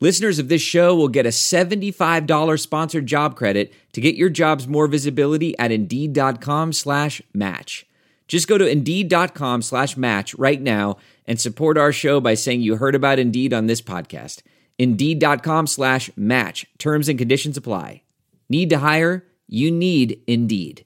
[0.00, 4.66] Listeners of this show will get a $75 sponsored job credit to get your jobs
[4.66, 7.86] more visibility at Indeed.com slash match.
[8.26, 12.76] Just go to Indeed.com slash match right now and support our show by saying you
[12.76, 14.42] heard about Indeed on this podcast.
[14.78, 16.66] Indeed.com slash match.
[16.78, 18.02] Terms and conditions apply.
[18.48, 19.24] Need to hire?
[19.46, 20.84] You need Indeed.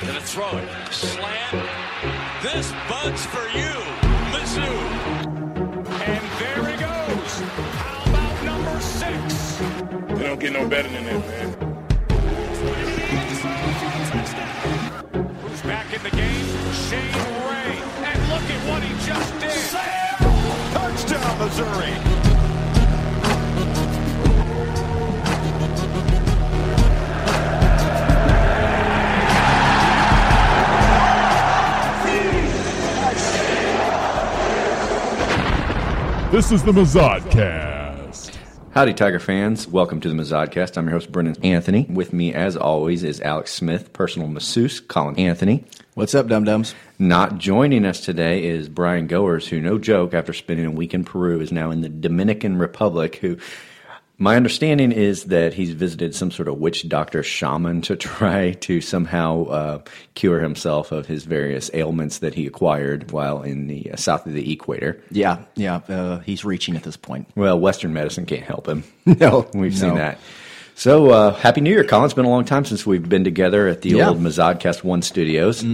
[0.00, 0.68] Gonna throw it.
[0.92, 1.68] Slant.
[2.42, 3.75] This bud's for you,
[10.46, 11.48] get no better than that, man.
[15.40, 16.46] Who's back in the game?
[16.72, 17.14] Shane
[17.48, 17.80] Ray.
[18.04, 19.50] And look at what he just did.
[20.72, 21.94] Touchdown, Missouri.
[36.30, 37.75] This is the Mazodcast.
[38.76, 39.66] Howdy, Tiger fans.
[39.66, 40.76] Welcome to the Mazodcast.
[40.76, 41.86] I'm your host, Brendan Anthony.
[41.88, 45.64] With me, as always, is Alex Smith, personal masseuse, Colin Anthony.
[45.94, 46.74] What's up, dum dums?
[46.98, 51.06] Not joining us today is Brian Goers, who, no joke, after spending a week in
[51.06, 53.38] Peru, is now in the Dominican Republic, who
[54.18, 58.80] my understanding is that he's visited some sort of witch doctor shaman to try to
[58.80, 59.78] somehow uh,
[60.14, 64.32] cure himself of his various ailments that he acquired while in the uh, south of
[64.32, 65.00] the equator.
[65.10, 65.76] Yeah, yeah.
[65.88, 67.28] Uh, he's reaching at this point.
[67.34, 68.84] Well, Western medicine can't help him.
[69.06, 70.18] No, We've seen that.
[70.74, 72.04] So, uh, Happy New Year, Colin.
[72.04, 74.08] It's been a long time since we've been together at the Yeah.
[74.10, 75.64] old Mazodcast 1 studios.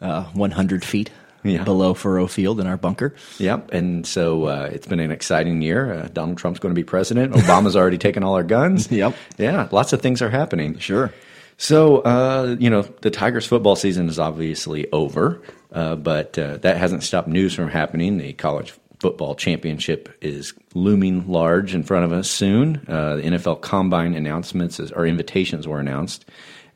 [0.00, 1.10] Uh, 100 feet
[1.54, 1.64] Yeah.
[1.64, 3.14] below Faurot Field in our bunker.
[3.38, 3.72] Yep.
[3.72, 5.92] And so uh, it's been an exciting year.
[5.92, 7.32] Uh, Donald Trump's going to be president.
[7.34, 8.90] Obama's already taken all our guns.
[8.90, 9.14] Yep.
[9.38, 9.68] Yeah.
[9.70, 10.78] Lots of things are happening.
[10.78, 11.12] Sure.
[11.58, 15.40] So, uh, you know, the Tigers football season is obviously over,
[15.72, 18.18] uh, but uh, that hasn't stopped news from happening.
[18.18, 22.84] The college football championship is looming large in front of us soon.
[22.88, 26.24] Uh, the NFL combine announcements is, or invitations were announced.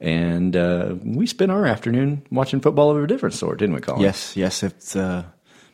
[0.01, 4.01] And uh, we spent our afternoon watching football of a different sort, didn't we, Colin?
[4.01, 4.63] Yes, yes.
[4.63, 5.25] It's, uh,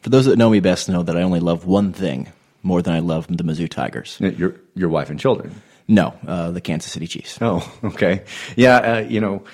[0.02, 2.32] for those that know me best, know that I only love one thing
[2.62, 4.18] more than I love the Mizzou Tigers.
[4.20, 5.54] Your, your wife and children.
[5.88, 7.38] No, uh, the Kansas City Chiefs.
[7.40, 8.24] Oh, okay.
[8.56, 9.44] Yeah, uh, you know,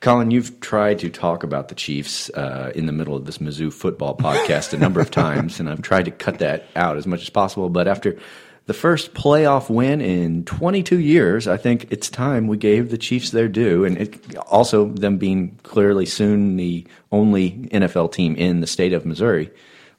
[0.00, 3.72] Colin, you've tried to talk about the Chiefs uh, in the middle of this Mizzou
[3.72, 7.20] football podcast a number of times, and I've tried to cut that out as much
[7.20, 7.68] as possible.
[7.68, 8.18] But after
[8.66, 13.30] the first playoff win in 22 years, I think it's time we gave the Chiefs
[13.30, 18.66] their due, and it, also them being clearly soon the only NFL team in the
[18.68, 19.50] state of Missouri.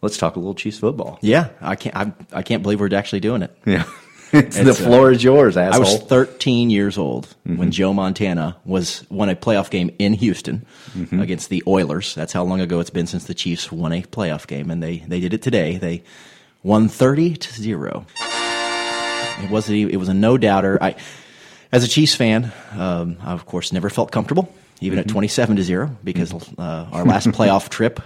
[0.02, 1.20] Let's talk a little Chiefs football.
[1.22, 1.96] Yeah, I can't.
[1.96, 3.58] I, I can't believe we're actually doing it.
[3.66, 3.84] Yeah,
[4.40, 7.58] it's, the It's, uh, floor is yours, I was 13 years old Mm-hmm.
[7.58, 10.66] when Joe Montana was won a playoff game in Houston
[10.98, 11.20] Mm-hmm.
[11.20, 12.16] against the Oilers.
[12.16, 15.00] That's how long ago it's been since the Chiefs won a playoff game, and they
[15.08, 15.78] they did it today.
[15.78, 16.04] They
[16.64, 18.06] won 30 to zero.
[19.42, 20.78] It was a, it was a no doubter.
[20.82, 20.96] I,
[21.72, 25.10] as a Chiefs fan, um, I of course never felt comfortable, even Mm-hmm.
[25.10, 28.00] at 27 to zero, because uh, our last playoff trip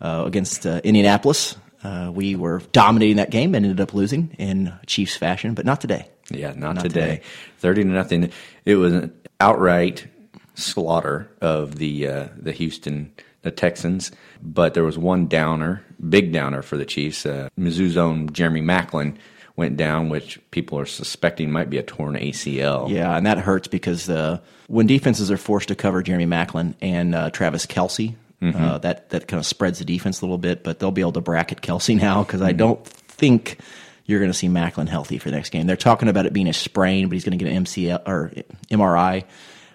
[0.00, 1.56] uh, against uh, Indianapolis.
[1.84, 5.80] Uh, we were dominating that game and ended up losing in Chiefs fashion, but not
[5.80, 6.08] today.
[6.30, 7.00] Yeah, not, Not today.
[7.16, 7.22] today.
[7.58, 8.30] Thirty to nothing.
[8.64, 10.06] It was an outright
[10.54, 13.12] slaughter of the uh, the Houston
[13.42, 14.12] the Texans.
[14.40, 17.26] But there was one downer, big downer for the Chiefs.
[17.26, 19.16] Uh, Mizzou's own Jeremy Maclin
[19.56, 22.90] went down, which people are suspecting might be a torn ACL.
[22.90, 27.14] Yeah, and that hurts because uh, when defenses are forced to cover Jeremy Maclin and
[27.14, 30.64] uh, Travis Kelce, uh, that that kind of spreads the defense a little bit.
[30.64, 33.58] But they'll be able to bracket Kelce now because I don't think
[34.04, 35.66] you're going to see Maclin healthy for the next game.
[35.66, 38.32] They're talking about it being a sprain, but he's going to get an MCL or
[38.70, 39.24] MRI.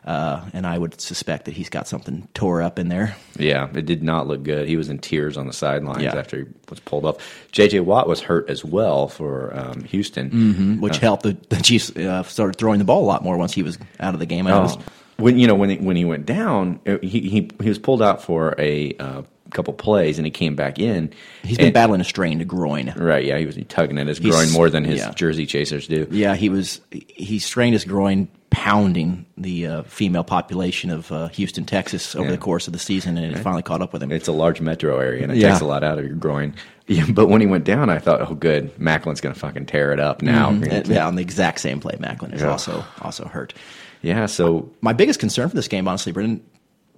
[0.08, 3.14] Uh, and I would suspect that he's got something tore up in there.
[3.38, 4.66] Yeah, it did not look good.
[4.66, 6.16] He was in tears on the sidelines Yeah.
[6.16, 7.18] after he was pulled off.
[7.52, 7.82] J.J.
[7.82, 10.80] Watt was hurt as well for um, Houston.
[10.80, 13.64] which helped the, the Chiefs uh, started throwing the ball a lot more once he
[13.64, 14.48] was out of the game.
[14.48, 14.80] I Oh.
[15.18, 18.02] When you know when he, when he went down, uh, he he, he was pulled
[18.04, 21.12] out for a uh, couple plays, and he came back in.
[21.44, 22.94] he's been And- battling a strained groin.
[22.96, 25.12] Right, yeah, he was tugging at his He's- groin more than his yeah.
[25.14, 26.08] jersey chasers do.
[26.12, 26.82] Yeah, he was.
[26.92, 32.32] He strained his groin pounding the uh, female population of uh, Houston, Texas, over Yeah.
[32.32, 34.12] the course of the season, and it finally caught up with him.
[34.12, 35.50] It's a large metro area, and it Yeah.
[35.50, 36.54] takes a lot out of your groin.
[36.88, 39.92] Yeah, but when he went down, I thought, oh, good, Maclin's going to fucking tear
[39.92, 40.50] it up now.
[40.50, 43.54] And, yeah, on the exact same play, Maclin is also also hurt.
[44.02, 46.42] Yeah, so My biggest concern for this game, honestly, Brendan,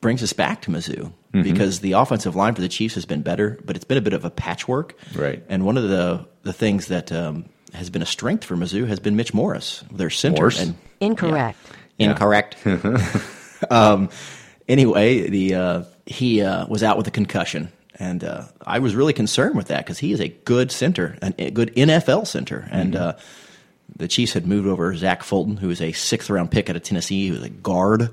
[0.01, 3.59] brings us back to Mizzou because the offensive line for the Chiefs has been better,
[3.65, 4.95] but it's been a bit of a patchwork.
[5.15, 5.43] Right.
[5.49, 8.99] And one of the the things that um, has been a strength for Mizzou has
[8.99, 10.41] been Mitch Morris, their center.
[10.41, 10.61] Morse?
[10.61, 11.57] And Incorrect.
[11.97, 12.57] incorrect.
[13.69, 14.09] um,
[14.67, 19.13] anyway, the uh, he uh, was out with a concussion, and uh, I was really
[19.13, 22.95] concerned with that because he is a good center, an, a good NFL center, and
[22.95, 23.13] uh,
[23.95, 26.83] the Chiefs had moved over Zach Fulton, who was a sixth round pick out of
[26.83, 28.09] Tennessee, who was a guard.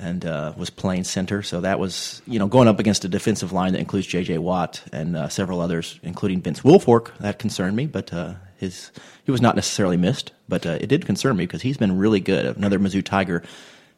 [0.00, 3.50] And uh, was playing center, so that was you know going up against a defensive
[3.50, 4.38] line that includes J.J.
[4.38, 7.16] Watt and uh, several others, including Vince Wilfork.
[7.18, 8.90] That concerned me, but uh, his
[9.24, 12.20] he was not necessarily missed, but uh, it did concern me because he's been really
[12.20, 12.44] good.
[12.56, 13.42] Another Mizzou Tiger,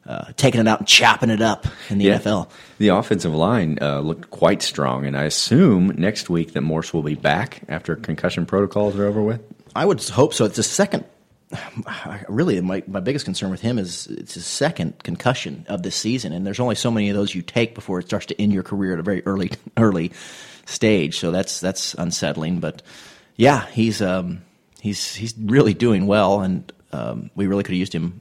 [0.05, 2.49] uh, taking it out and chopping it up in the yeah, NFL.
[2.77, 7.03] the offensive line uh, looked quite strong, and I assume next week that Morse will
[7.03, 9.41] be back after concussion protocols are over with.
[9.75, 10.45] I would hope so.
[10.45, 11.05] It's the second.
[12.27, 16.31] Really, my, my biggest concern with him is it's his second concussion of this season,
[16.33, 18.63] and there's only so many of those you take before it starts to end your
[18.63, 20.11] career at a very early early
[20.65, 21.19] stage.
[21.19, 22.59] So that's that's unsettling.
[22.59, 22.81] But
[23.35, 24.41] yeah, he's um,
[24.81, 28.19] he's he's really doing well, and um, we really could have used him.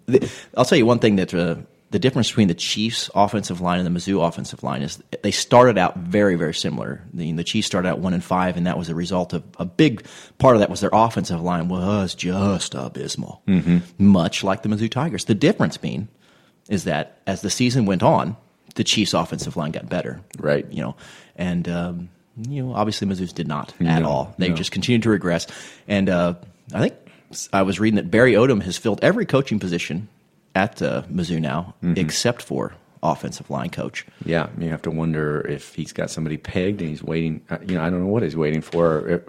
[0.57, 1.57] I'll tell you one thing that uh,
[1.91, 5.79] the difference between the Chiefs' offensive line and the Mizzou offensive line is they started
[5.79, 7.03] out very very similar.
[7.12, 9.65] The, the Chiefs started out one and five, and that was a result of a
[9.65, 10.07] big
[10.39, 13.43] part of that was their offensive line was just abysmal,
[13.99, 15.25] much like the Mizzou Tigers.
[15.25, 16.09] The difference being
[16.69, 18.37] is that as the season went on,
[18.75, 20.21] the Chiefs' offensive line got better.
[20.39, 20.71] Right.
[20.71, 20.97] You know,
[21.37, 24.35] and um, you know, obviously Mizzou's did not at No, all.
[24.38, 24.55] They no.
[24.55, 25.47] just continued to regress.
[25.88, 26.35] And uh,
[26.73, 26.94] I think
[27.53, 30.09] I was reading that Barry Odom has filled every coaching position
[30.55, 34.05] at uh, Mizzou now, except for offensive line coach.
[34.25, 37.41] Yeah, you have to wonder if he's got somebody pegged and he's waiting.
[37.50, 39.09] uh, You know, I don't know what he's waiting for.
[39.09, 39.29] It-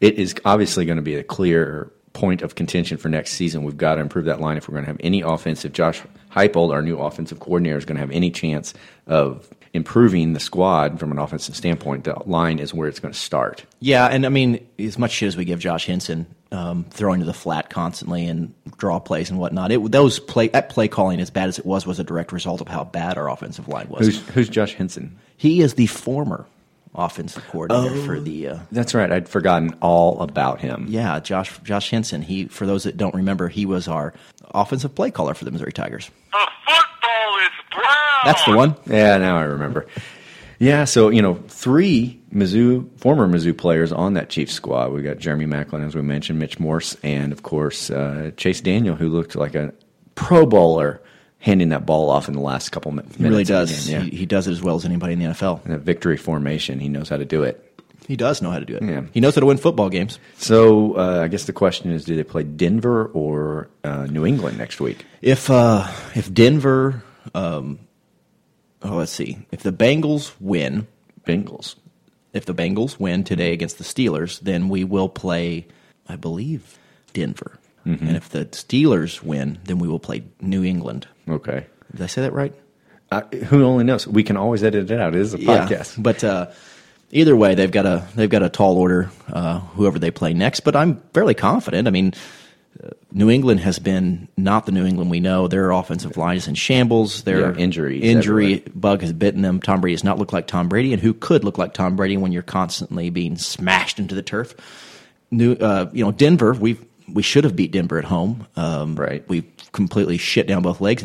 [0.00, 3.62] It is obviously going to be a clear point of contention for next season.
[3.62, 5.72] We've got to improve that line if we're going to have any offensive.
[5.72, 6.02] Josh
[6.34, 8.74] Heupel, our new offensive coordinator, is going to have any chance
[9.06, 13.18] of improving the squad from an offensive standpoint, the line is where it's going to
[13.18, 13.64] start.
[13.80, 17.26] Yeah, and I mean, as much shit as we give Josh Henson um, throwing to
[17.26, 21.30] the flat constantly and draw plays and whatnot, it, those play that play calling, as
[21.30, 24.06] bad as it was, was a direct result of how bad our offensive line was.
[24.06, 25.16] Who's, who's Josh Henson?
[25.36, 26.46] he is the former
[26.94, 28.20] offensive coordinator for Oh.
[28.20, 28.48] the.
[28.48, 29.10] Uh, That's right.
[29.10, 30.84] I'd forgotten all about him.
[30.90, 32.20] yeah, Josh Josh Henson.
[32.20, 34.12] He, for those that don't remember, he was our
[34.54, 36.10] offensive play caller for the Missouri Tigers.
[36.32, 37.86] The football is brown.
[38.24, 38.76] That's the one.
[38.86, 39.86] Yeah, now I remember.
[40.58, 44.92] Yeah, so you know, three Mizzou former Mizzou players on that Chiefs squad.
[44.92, 48.94] We got Jeremy Maclin, as we mentioned, Mitch Morse, and of course uh, Chase Daniel,
[48.94, 49.74] who looked like a
[50.14, 51.02] Pro Bowler
[51.40, 53.16] handing that ball off in the last couple mi- minutes.
[53.16, 53.86] He really does.
[53.88, 55.66] game, yeah, He, he does it as well as anybody in the NFL.
[55.66, 57.68] in a victory formation, he knows how to do it.
[58.06, 58.82] He does know how to do it.
[58.84, 59.02] Yeah.
[59.12, 60.20] He knows how to win football games.
[60.36, 64.58] So uh, I guess the question is, do they play Denver or uh, New England
[64.58, 65.04] next week?
[65.20, 67.02] If uh, if Denver,
[67.34, 67.78] um,
[68.82, 70.86] oh, let's see, if the Bengals win,
[71.26, 71.76] Bengals.
[72.32, 75.66] if the Bengals win today against the Steelers, then we will play,
[76.08, 76.78] I believe,
[77.12, 77.58] Denver.
[77.86, 78.06] Mm-hmm.
[78.06, 81.08] And if the Steelers win, then we will play New England.
[81.28, 81.66] Okay.
[81.92, 82.54] Did I say that right?
[83.10, 84.06] Uh, who only knows?
[84.06, 85.14] We can always edit it out.
[85.14, 86.02] It is a podcast.
[86.02, 86.50] But uh,
[87.10, 89.10] either way, they've got a they've got a tall order.
[89.30, 91.86] Uh, whoever they play next, but I'm fairly confident.
[91.88, 92.14] I mean,
[93.12, 95.46] New England has been not the New England we know.
[95.46, 97.22] Their offensive line is in shambles.
[97.22, 98.72] Their Yeah, injuries injury everywhere.
[98.74, 99.60] bug has bitten them.
[99.60, 102.16] Tom Brady does not look like Tom Brady, and who could look like Tom Brady
[102.16, 104.54] when you're constantly being smashed into the turf?
[105.30, 106.54] New, uh, you know, Denver.
[106.54, 106.76] We
[107.12, 108.46] we should have beat Denver at home.
[108.56, 109.28] Um, Right.
[109.28, 111.04] We completely shit down both legs.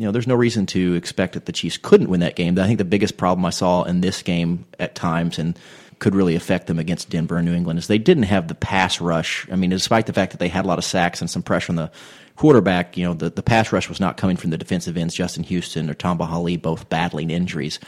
[0.00, 2.58] you know, there's no reason to expect that the Chiefs couldn't win that game.
[2.58, 5.58] I think the biggest problem I saw in this game at times and
[5.98, 8.98] could really affect them against Denver and New England is they didn't have the pass
[8.98, 9.46] rush.
[9.52, 11.72] I mean, despite the fact that they had a lot of sacks and some pressure
[11.72, 11.90] on the
[12.36, 15.44] quarterback, you know, the, the pass rush was not coming from the defensive ends, Justin
[15.44, 17.78] Houston or Tamba Hali, both battling injuries.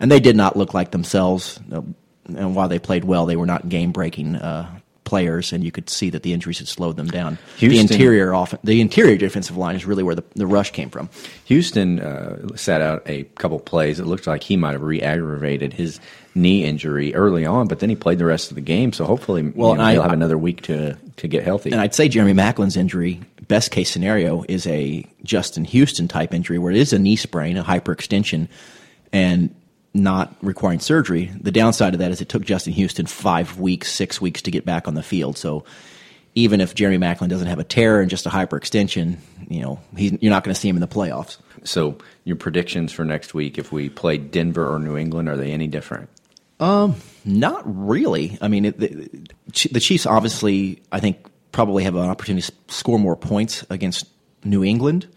[0.00, 1.60] And they did not look like themselves.
[1.70, 1.82] Uh,
[2.24, 5.88] and while they played well, they were not game breaking uh, players, and you could
[5.88, 7.38] see that the injuries had slowed them down.
[7.56, 10.90] Houston- the interior off, the interior defensive line is really where the, the rush came
[10.90, 11.08] from.
[11.46, 13.98] Houston uh, sat out a couple plays.
[13.98, 15.98] It looked like he might have re-aggravated his
[16.34, 18.92] knee injury early on, but then he played the rest of the game.
[18.92, 21.72] So hopefully, Well, you know, I- he'll have another week to to get healthy.
[21.72, 26.58] And I'd say Jeremy Maclin's injury, best case scenario, is a Justin Houston type injury
[26.58, 28.46] where it is a knee sprain, a hyperextension,
[29.12, 29.52] and
[29.98, 31.30] not requiring surgery.
[31.40, 34.64] The downside of that is it took Justin Houston five weeks, six weeks to get
[34.64, 35.36] back on the field.
[35.36, 35.64] So
[36.34, 39.16] even if Jeremy Maclin doesn't have a tear and just a hyperextension,
[39.48, 41.38] you know, he's, you're not going to see him in the playoffs.
[41.64, 45.52] so your predictions for next week, if we play Denver or New England, are they
[45.52, 46.08] any different?
[46.60, 48.38] Um, Not really.
[48.40, 49.08] I mean, it, the,
[49.70, 54.06] the Chiefs obviously, I think, probably have an opportunity to score more points against
[54.44, 55.08] New England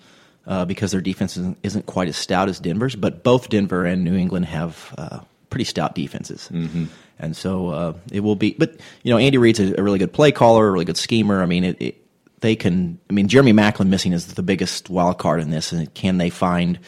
[0.45, 2.95] uh, because their defense isn't, isn't quite as stout as Denver's.
[2.95, 5.19] But both Denver and New England have uh,
[5.49, 6.85] pretty stout defenses, mm-hmm.
[7.19, 8.55] and so uh, it will be.
[8.57, 11.41] But you know, Andy Reid's a, a really good play caller, a really good schemer.
[11.41, 12.07] I mean, it, it,
[12.41, 12.99] they can.
[13.09, 16.29] I mean, Jeremy Maclin missing is the biggest wild card in this, and can they
[16.29, 16.79] find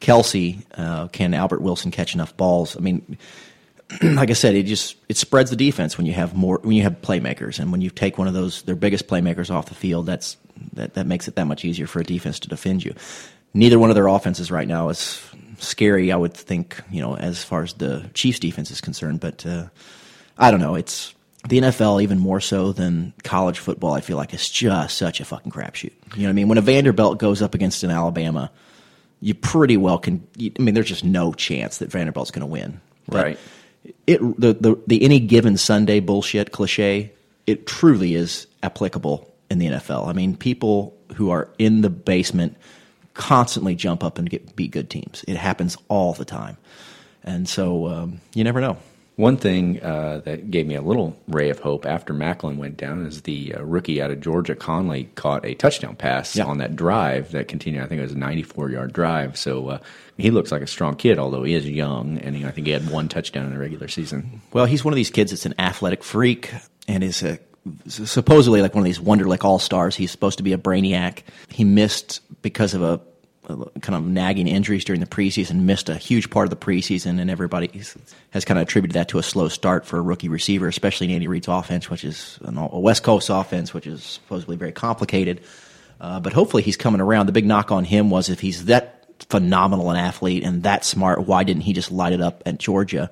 [0.00, 0.62] Kelce?
[0.74, 2.76] Uh, can Albert Wilson catch enough balls?
[2.76, 3.18] I mean
[4.02, 6.82] like I said, it just it spreads the defense when you have more when you
[6.82, 10.06] have playmakers, and when you take one of those their biggest playmakers off the field,
[10.06, 10.36] that's
[10.74, 12.94] that that makes it that much easier for a defense to defend you.
[13.54, 15.22] Neither one of their offenses right now is
[15.58, 16.12] scary.
[16.12, 19.68] I would think, you know, as far as the Chiefs' defense is concerned, but uh,
[20.36, 20.74] I don't know.
[20.74, 21.14] It's
[21.48, 23.94] the NFL even more so than college football.
[23.94, 25.92] I feel like it's just such a fucking crapshoot.
[26.14, 26.48] You know what I mean?
[26.48, 28.50] When a Vanderbilt goes up against an Alabama,
[29.20, 30.26] you pretty well can.
[30.38, 32.80] I mean, there's just no chance that Vanderbilt's going to win.
[33.08, 33.38] But Right.
[34.06, 37.12] It the, the the any given Sunday bullshit cliche.
[37.46, 40.08] It truly is applicable in the NFL.
[40.08, 42.56] I mean, people who are in the basement
[43.14, 45.24] constantly jump up and get beat good teams.
[45.26, 46.56] It happens all the time,
[47.24, 48.76] and so um, you never know.
[49.18, 53.04] One thing uh, that gave me a little ray of hope after Maclin went down
[53.04, 56.44] is the uh, rookie out of Georgia, Conley, caught a touchdown pass Yeah.
[56.44, 57.82] on that drive that continued.
[57.82, 59.36] I think it was a 94 yard drive.
[59.36, 59.78] So uh,
[60.16, 62.72] he looks like a strong kid, although he is young, and he, I think he
[62.72, 64.40] had one touchdown in the regular season.
[64.52, 66.52] Well, he's one of these kids that's an athletic freak
[66.86, 67.40] and is a,
[67.88, 69.96] supposedly like one of these Wonderlic All Stars.
[69.96, 71.22] He's supposed to be a brainiac.
[71.50, 73.00] He missed because of a
[73.80, 75.62] kind of nagging injuries during the preseason.
[75.62, 77.68] Missed a huge part of the preseason, and everybody
[78.30, 81.14] has kind of attributed that to a slow start for a rookie receiver, especially in
[81.14, 85.40] Andy Reid's offense, which is a West Coast offense, which is supposedly very complicated.
[86.00, 87.26] Uh, but hopefully he's coming around.
[87.26, 91.26] The big knock on him was if he's that phenomenal an athlete and that smart,
[91.26, 93.10] why didn't he just light it up at Georgia?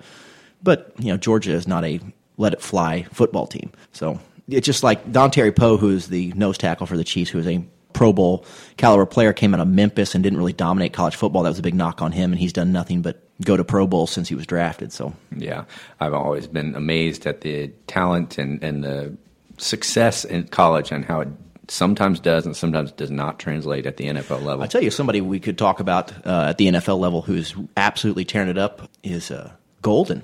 [0.63, 2.01] But you know, Georgia is not a
[2.37, 3.73] let it fly football team.
[3.93, 7.47] So it's just like Dontari Poe, who's the nose tackle for the Chiefs, who is
[7.47, 7.65] a
[7.97, 8.45] Pro Bowl
[8.77, 11.43] caliber player, came out of Memphis and didn't really dominate college football.
[11.43, 13.87] That was a big knock on him, and he's done nothing but go to Pro
[13.87, 14.93] Bowl since he was drafted.
[14.93, 15.65] So Yeah,
[15.99, 19.17] I've always been amazed at the talent and, and the
[19.57, 21.29] success in college and how it
[21.69, 24.63] sometimes does and sometimes does not translate at the NFL level.
[24.63, 28.25] I tell you, somebody we could talk about uh, at the NFL level who's absolutely
[28.25, 30.23] tearing it up is uh, Golden.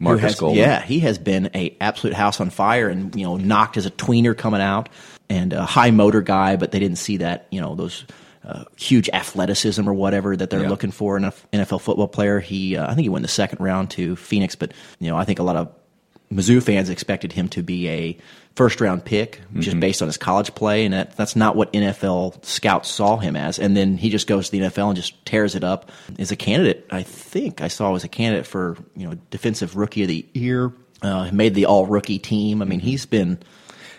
[0.00, 0.58] Markus has- Golden.
[0.58, 3.90] Yeah, he has been a absolute house on fire, and you know, knocked as a
[3.90, 4.88] tweener coming out,
[5.30, 8.04] and a high motor guy, but they didn't see that you know those.
[8.46, 10.68] Uh, huge athleticism or whatever that they're Yeah.
[10.70, 12.40] looking for in an NFL football player.
[12.40, 15.24] He, uh, I think he went the second round to Phoenix, but you know, I
[15.24, 15.68] think a lot of
[16.32, 18.16] Mizzou fans expected him to be a
[18.54, 22.42] first round pick just based on his college play, and that, that's not what NFL
[22.44, 23.58] scouts saw him as.
[23.58, 25.90] And then he just goes to the NFL and just tears it up.
[26.16, 30.02] Is a candidate, I think I saw was a candidate for you know defensive rookie
[30.02, 30.72] of the year.
[31.02, 32.62] Uh, made the all rookie team.
[32.62, 33.38] I mean, he's been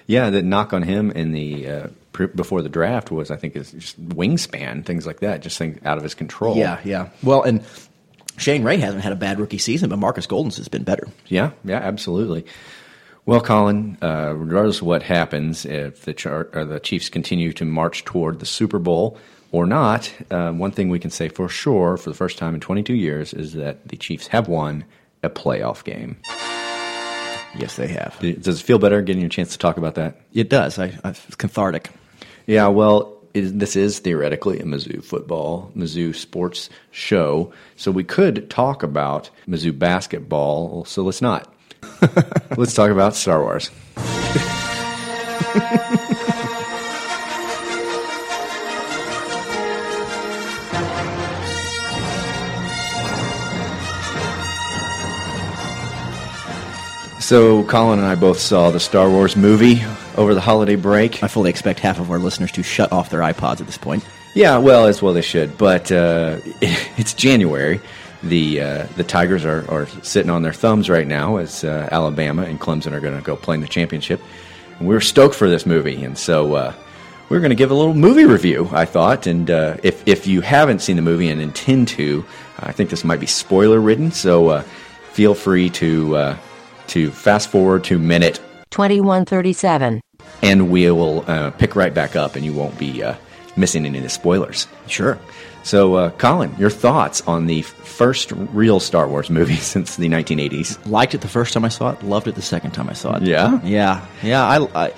[0.09, 3.55] Yeah, the knock on him in the uh, pre- before the draft was, I think,
[3.55, 6.57] is just wingspan, things like that, just things out of his control.
[6.57, 7.09] yeah, yeah.
[7.21, 7.63] Well, and
[8.39, 11.07] Shane Ray hasn't had a bad rookie season, but Markus Golden's has been better.
[11.27, 12.43] yeah, yeah, absolutely.
[13.27, 18.03] Well, Colin, uh, regardless of what happens, if the char- the Chiefs continue to march
[18.03, 19.15] toward the Super Bowl
[19.51, 22.61] or not, uh, one thing we can say for sure, for the first time in
[22.61, 24.85] 22 years, is that the Chiefs have won
[25.21, 26.17] a playoff game.
[27.57, 28.17] Yes, they have.
[28.19, 30.21] Does it feel better getting a chance to talk about that?
[30.33, 30.77] It does.
[30.79, 31.89] I, I it's cathartic.
[32.45, 38.03] Yeah, well, it, is- this is theoretically a Mizzou football, Mizzou sports show, so we
[38.03, 40.85] could talk about Mizzou basketball.
[40.85, 41.53] So let's not.
[42.57, 43.69] let's talk about Star Wars.
[57.29, 59.83] So, Colin and I both saw the Star Wars movie
[60.17, 61.21] over the holiday break.
[61.21, 64.03] I fully expect half of our listeners to shut off their iPods at this point.
[64.33, 65.55] Yeah, well, as well they should.
[65.55, 67.81] But uh, it's January.
[68.23, 72.45] The uh, the Tigers are, are sitting on their thumbs right now as uh, Alabama
[72.45, 74.19] and Clemson are going to go play in the championship.
[74.79, 76.73] And we are stoked for this movie, and so uh,
[77.29, 78.67] we're going to give a little movie review.
[78.71, 82.25] I thought, and uh, if if you haven't seen the movie and intend to,
[82.57, 84.11] I think this might be spoiler ridden.
[84.11, 84.61] So uh,
[85.11, 86.37] feel free to uh,
[86.89, 88.39] to fast forward to minute
[88.71, 90.01] 2137.
[90.41, 93.15] and we will uh, pick right back up, and you won't be uh,
[93.55, 94.67] missing any of the spoilers.
[94.87, 95.17] Sure.
[95.63, 100.77] So, uh, Colin, your thoughts on the first real Star Wars movie since the 1980s?
[100.89, 102.01] Liked it the first time I saw it.
[102.03, 103.23] Loved it the second time I saw it.
[103.23, 103.59] Yeah?
[103.63, 104.45] yeah, yeah.
[104.45, 104.93] I, I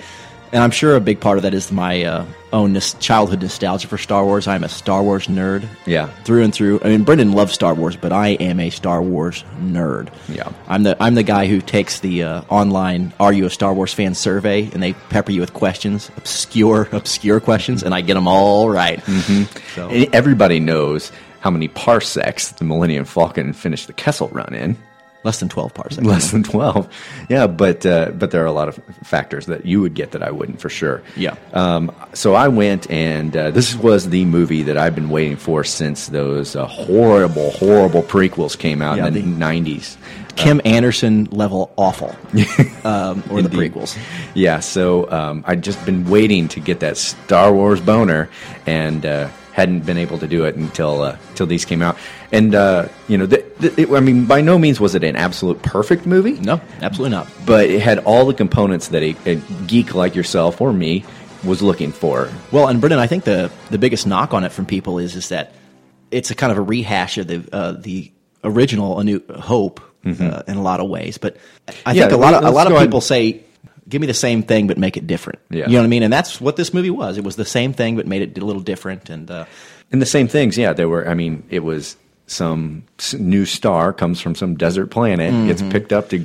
[0.52, 3.88] and I'm sure a big part of that is my uh, own nos- childhood nostalgia
[3.88, 4.46] for Star Wars.
[4.46, 5.66] I'm a Star Wars nerd.
[5.86, 6.06] Yeah.
[6.24, 6.80] through and through.
[6.84, 10.08] I mean, Brendan loves Star Wars, but I am a Star Wars nerd.
[10.28, 10.52] Yeah.
[10.68, 13.94] I'm the I'm the guy who takes the uh, online "Are you a Star Wars
[13.94, 18.28] fan?" survey, and they pepper you with questions, obscure obscure questions, and I get them
[18.28, 19.00] all right.
[19.00, 19.58] Mm-hmm.
[19.74, 24.76] So everybody knows how many parsecs the Millennium Falcon finished the Kessel run in.
[25.24, 26.06] Less than twelve parsecs.
[26.12, 26.88] Less than 12.
[27.28, 30.22] Yeah, but uh, but there are a lot of factors that you would get that
[30.22, 31.02] I wouldn't for sure.
[31.16, 31.36] Yeah.
[31.52, 35.64] Um, so I went, and uh, this was the movie that I've been waiting for
[35.64, 39.96] since those uh, horrible, horrible prequels came out Yeah, in the, the- 90s.
[40.34, 42.08] Kim Anderson level awful,
[42.84, 43.98] um, or the prequels.
[44.34, 48.30] Yeah, so um, I'd just been waiting to get that Star Wars boner,
[48.66, 51.98] and uh, hadn't been able to do it until uh, until these came out.
[52.32, 53.26] And uh, you know,
[53.64, 56.32] it, I mean, by no means was it an absolute perfect movie.
[56.40, 57.28] No, absolutely not.
[57.46, 59.34] but it had all the components that a, a
[59.66, 61.04] geek like yourself or me
[61.44, 62.28] was looking for.
[62.52, 65.28] Well, and Brendan, I think the the biggest knock on it from people is is
[65.30, 65.52] that
[66.10, 68.12] it's a kind of a rehash of the uh, the
[68.44, 71.18] original A New Hope uh, in a lot of ways.
[71.18, 71.36] But
[71.68, 71.96] I Mm-hmm.
[71.96, 72.88] Yeah, think a lot of a lot of go ahead.
[72.88, 73.42] people say,
[73.88, 75.66] "Give me the same thing, but make it different." Yeah.
[75.66, 76.02] You know what I mean?
[76.02, 77.18] And that's what this movie was.
[77.18, 79.10] It was the same thing, but made it a little different.
[79.10, 79.44] And uh,
[79.92, 80.72] And the same things, yeah.
[80.72, 81.08] There were.
[81.08, 82.84] I mean, it was some
[83.18, 86.18] new star comes from some desert planet, gets picked up to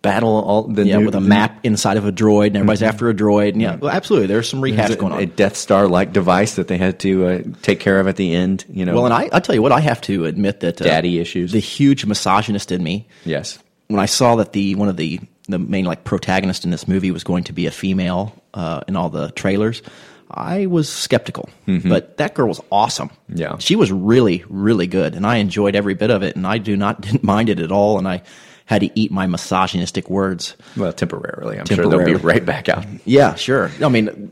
[0.00, 0.88] battle all the Mm-hmm.
[0.88, 3.52] yeah, new, with a map inside of a droid, and everybody's after a droid.
[3.54, 3.80] And yeah, Mm-hmm.
[3.86, 4.28] well, absolutely.
[4.28, 5.18] There's some rehash There's a, going on.
[5.22, 8.32] a Death Star like device that they had to uh, take care of at the
[8.34, 8.64] end.
[8.68, 10.84] You know, well, and I, I tell you what, I have to admit that uh,
[10.84, 11.50] Daddy issues.
[11.52, 13.58] the huge misogynist in me, yes,
[13.88, 17.10] when I saw that the one of the the main like protagonist in this movie
[17.10, 19.82] was going to be a female uh, in all the trailers,
[20.30, 21.48] I was skeptical.
[21.66, 23.08] But that girl was awesome.
[23.08, 23.36] Mm-hmm.
[23.38, 23.56] Yeah.
[23.58, 26.76] she was really really good, and I enjoyed every bit of it, and I do
[26.76, 28.22] not didn't mind it at all, and I
[28.66, 30.54] had to eat my misogynistic words.
[30.76, 31.58] well, temporarily.
[31.58, 32.84] I'm sure they'll be right back out.
[33.06, 33.70] Yeah, sure.
[33.82, 34.30] I mean,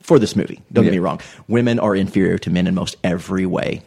[0.00, 1.20] for this movie, don't get me wrong.
[1.48, 3.82] Women are inferior to men in most every way.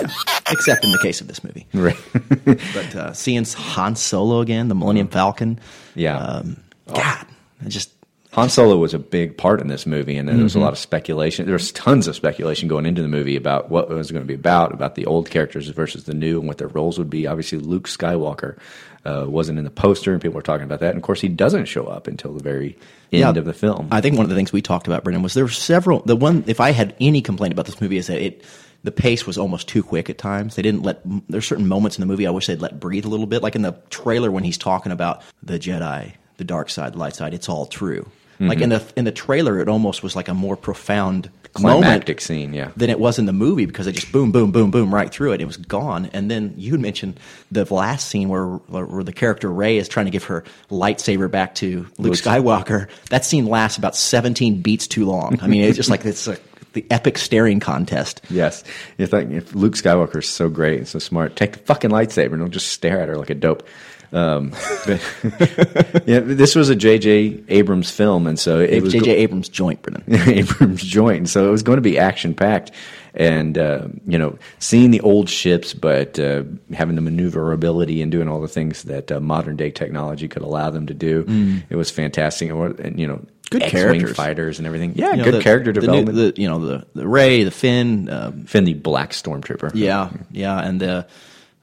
[0.00, 0.08] Yeah.
[0.50, 1.66] Except in the case of this movie.
[1.74, 1.96] Right.
[2.44, 5.58] But uh, seeing Han Solo again, the Millennium Falcon,
[5.94, 6.18] Yeah.
[6.18, 6.56] um,
[6.88, 7.26] God,
[7.64, 7.90] I just
[8.32, 10.64] Han Solo was a big part in this movie, and there was a Mm-hmm.
[10.64, 11.44] lot of speculation.
[11.44, 14.26] There was tons of speculation going into the movie about what it was going to
[14.26, 17.26] be about, about the old characters versus the new, and what their roles would be.
[17.26, 18.56] Obviously, Luke Skywalker
[19.04, 20.90] uh, wasn't in the poster, and people were talking about that.
[20.90, 22.68] And of course, he doesn't show up until the very
[23.12, 23.28] end Yeah.
[23.28, 23.88] of the film.
[23.90, 26.00] I think one of the things we talked about, Brendan, was there were several.
[26.00, 28.42] The one, if I had any complaint about this movie, is that it
[28.84, 30.56] the pace was almost too quick at times.
[30.56, 31.00] They didn't let.
[31.28, 33.54] There's certain moments in the movie I wish they'd let breathe a little bit, like
[33.56, 37.34] in the trailer when he's talking about the Jedi, the dark side, the light side.
[37.34, 38.08] It's all true.
[38.48, 38.86] Like in mm-hmm.
[38.86, 42.70] the in the trailer, it almost was like a more profound Climactic scene, yeah.
[42.76, 45.32] than it was in the movie because it just boom, boom, boom, boom right through
[45.32, 45.40] it.
[45.42, 46.08] It was gone.
[46.14, 50.10] And then you mentioned the last scene where where the character Rey is trying to
[50.10, 52.88] give her lightsaber back to Luke Skywalker.
[53.10, 55.38] That scene lasts about 17 beats too long.
[55.42, 56.38] I mean, it's just like it's a,
[56.72, 58.22] the epic staring contest.
[58.30, 58.64] Yes,
[58.96, 62.32] you think if Luke Skywalker is so great and so smart, take the fucking lightsaber
[62.32, 63.66] and don't just stare at her like a dope.
[64.12, 64.50] Um,
[64.86, 67.44] but, yeah, this was a J.J.
[67.48, 69.10] Abrams film, and so it It was J.J.
[69.16, 70.04] Abrams' joint, Brennan.
[70.28, 71.28] Abrams joint.
[71.28, 72.72] So it was going to be action packed,
[73.14, 76.42] and uh, you know, seeing the old ships, but uh,
[76.74, 80.68] having the maneuverability and doing all the things that uh, modern day technology could allow
[80.70, 81.24] them to do,
[81.70, 82.50] it was fantastic.
[82.50, 83.20] And, you know,
[83.52, 83.60] Mm.
[83.60, 84.92] Good X-wing fighters and everything.
[84.94, 86.36] Yeah, You know, good the- character the new- development.
[86.36, 89.72] The, you know, the, the Rey, the Finn, um, Finn, the black stormtrooper.
[89.74, 91.06] Yeah, yeah, and the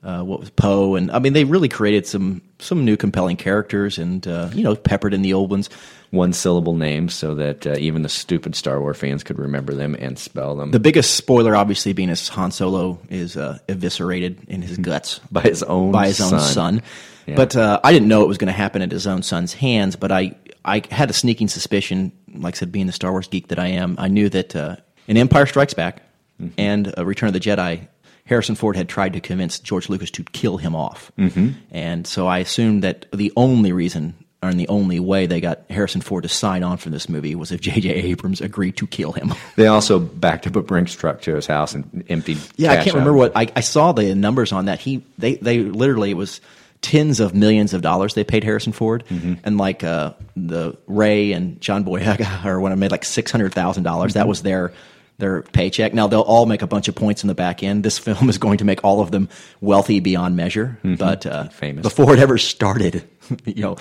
[0.03, 3.97] uh, what was Poe, and I mean they really created some some new compelling characters,
[3.97, 5.69] and uh, you know peppered in the old ones.
[6.11, 9.95] one syllable names so that uh, even the stupid Star Wars fans could remember them
[9.99, 14.61] and spell them The biggest spoiler, obviously, being as Han Solo is uh, eviscerated in
[14.63, 16.41] his guts by his own by his own son.
[16.41, 16.81] son.
[17.27, 17.35] Yeah.
[17.35, 19.95] But uh, I didn't know it was going to happen at his own son's hands.
[19.95, 20.35] But I
[20.65, 23.67] I had a sneaking suspicion, like I said, being the Star Wars geek that I
[23.67, 26.03] am, I knew that uh, in Empire Strikes Back
[26.41, 26.53] Mm-hmm.
[26.57, 27.88] and uh, Return of the Jedi.
[28.29, 31.49] Harrison Ford had tried to convince George Lucas to kill him off, mm-hmm.
[31.71, 35.99] and so I assumed that the only reason and the only way they got Harrison
[35.99, 37.89] Ford to sign on for this movie was if J.J.
[37.89, 39.33] Abrams agreed to kill him.
[39.57, 42.37] They also backed up a Brinks truck to his house and emptied.
[42.55, 42.93] Yeah, I can't out.
[42.93, 44.79] remember what I, I saw the numbers on that.
[44.79, 46.39] He they they literally it was
[46.81, 49.33] tens of millions of dollars they paid Harrison Ford, Mm-hmm.
[49.43, 53.53] and like uh, the Rey and John Boyega or when I made like six hundred
[53.53, 54.11] thousand dollars.
[54.11, 54.19] Mm-hmm.
[54.19, 54.71] That was their
[55.19, 55.93] their paycheck.
[55.93, 57.83] Now they'll all make a bunch of points in the back end.
[57.83, 59.29] This film is going to make all of them
[59.61, 60.79] wealthy beyond measure.
[60.83, 61.49] But uh, Mm-hmm.
[61.51, 61.83] Famous.
[61.83, 63.07] before it ever started,
[63.45, 63.77] you know,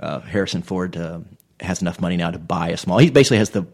[0.00, 1.20] uh, Harrison Ford uh,
[1.60, 2.98] has enough money now to buy a small.
[2.98, 3.66] He basically has the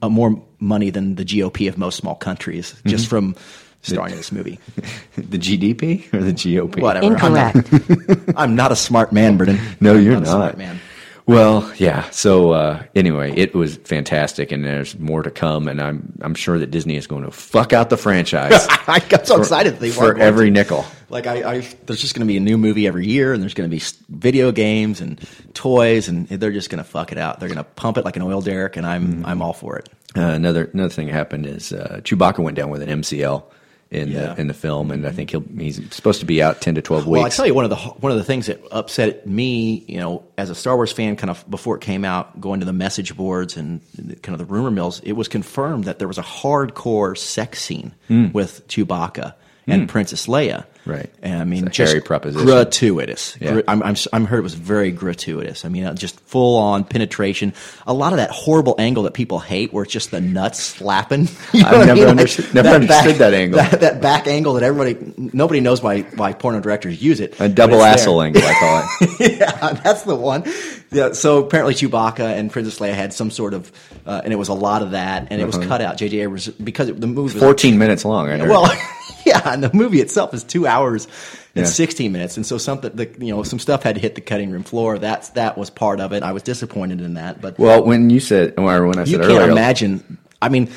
[0.00, 3.34] uh, more money than the GOP of most small countries just from
[3.82, 4.60] starring in this movie.
[5.16, 6.80] the GDP or the GOP.
[6.80, 7.16] Whatever.
[7.16, 9.58] I'm not- I'm not a smart man, Burden.
[9.80, 10.26] No, I'm you're a not.
[10.28, 10.78] smart man.
[11.26, 12.10] Well, yeah.
[12.10, 15.68] So uh, anyway, it was fantastic, and there's more to come.
[15.68, 19.26] And I'm I'm sure that Disney is going to fuck out the franchise I got
[19.26, 20.84] so excited that they for every nickel.
[21.10, 23.54] Like I, I there's just going to be a new movie every year, and there's
[23.54, 25.20] going to be video games and
[25.54, 27.38] toys, and they're just going to fuck it out.
[27.38, 29.26] They're going to pump it like an oil derrick, and I'm Mm-hmm.
[29.26, 29.88] I'm all for it.
[30.16, 33.44] Uh, another another thing that happened is uh, Chewbacca went down with an MCL
[33.92, 34.34] in Yeah.
[34.34, 36.82] the in the film, and I think he'll he's supposed to be out ten to
[36.82, 37.18] twelve weeks.
[37.18, 39.98] Well, I tell you, one of the one of the things that upset me, you
[39.98, 42.72] know, as a Star Wars fan, kind of before it came out, going to the
[42.72, 43.80] message boards and
[44.22, 47.94] kind of the rumor mills, it was confirmed that there was a hardcore sex scene
[48.08, 48.32] mm.
[48.32, 49.34] with Chewbacca
[49.66, 50.64] and Princess Leia.
[50.84, 51.08] Right.
[51.22, 52.44] And I mean, just proposition.
[52.44, 53.36] gratuitous.
[53.40, 53.60] Yeah.
[53.68, 55.64] I'm, I'm, I'm heard it was very gratuitous.
[55.64, 57.54] I mean, uh, just full on penetration.
[57.86, 61.28] A lot of that horrible angle that people hate, where it's just the nuts slapping.
[61.52, 62.08] You know I've what I never mean?
[62.08, 63.58] understood- never understood that angle.
[63.60, 67.38] That, that back angle that everybody, nobody knows why why porno directors use it.
[67.38, 67.92] a double it's there.
[67.92, 69.38] asshole angle, I call it.
[69.38, 70.44] yeah, that's the one.
[70.90, 73.70] Yeah, so apparently Chewbacca and Princess Leia had some sort of,
[74.06, 75.96] uh, and it was a lot of that, and it was cut out.
[75.96, 76.20] J.J.
[76.20, 78.28] Abrams because it, the movie was Fourteen minutes long.
[78.28, 78.48] I heard.
[78.48, 78.64] well,
[79.26, 81.06] yeah, and the movie itself is two hours
[81.54, 81.70] and Yeah.
[81.70, 84.50] sixteen minutes, and so something, the, you know, some stuff had to hit the cutting
[84.50, 84.98] room floor.
[84.98, 86.22] That's that was part of it.
[86.22, 89.20] I was disappointed in that, but well, when you said, or when I you said
[89.20, 90.18] can't earlier, imagine.
[90.40, 90.70] I mean,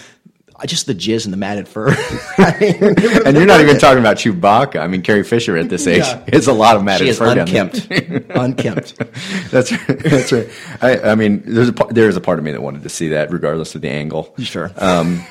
[0.57, 1.89] I- just the jizz and the matted fur.
[2.37, 2.83] I mean,
[3.25, 4.79] and you're not even talking about Chewbacca.
[4.79, 6.23] I mean, Carrie Fisher at this age Yeah.
[6.31, 7.87] is a lot of matted She is fur unkempt,
[8.29, 8.97] unkempt.
[9.51, 9.99] That's right.
[9.99, 10.47] That's right.
[10.81, 13.09] I, I mean, there's a there is a part of me that wanted to see
[13.09, 14.33] that, regardless of the angle.
[14.39, 14.71] Sure.
[14.77, 15.25] Um,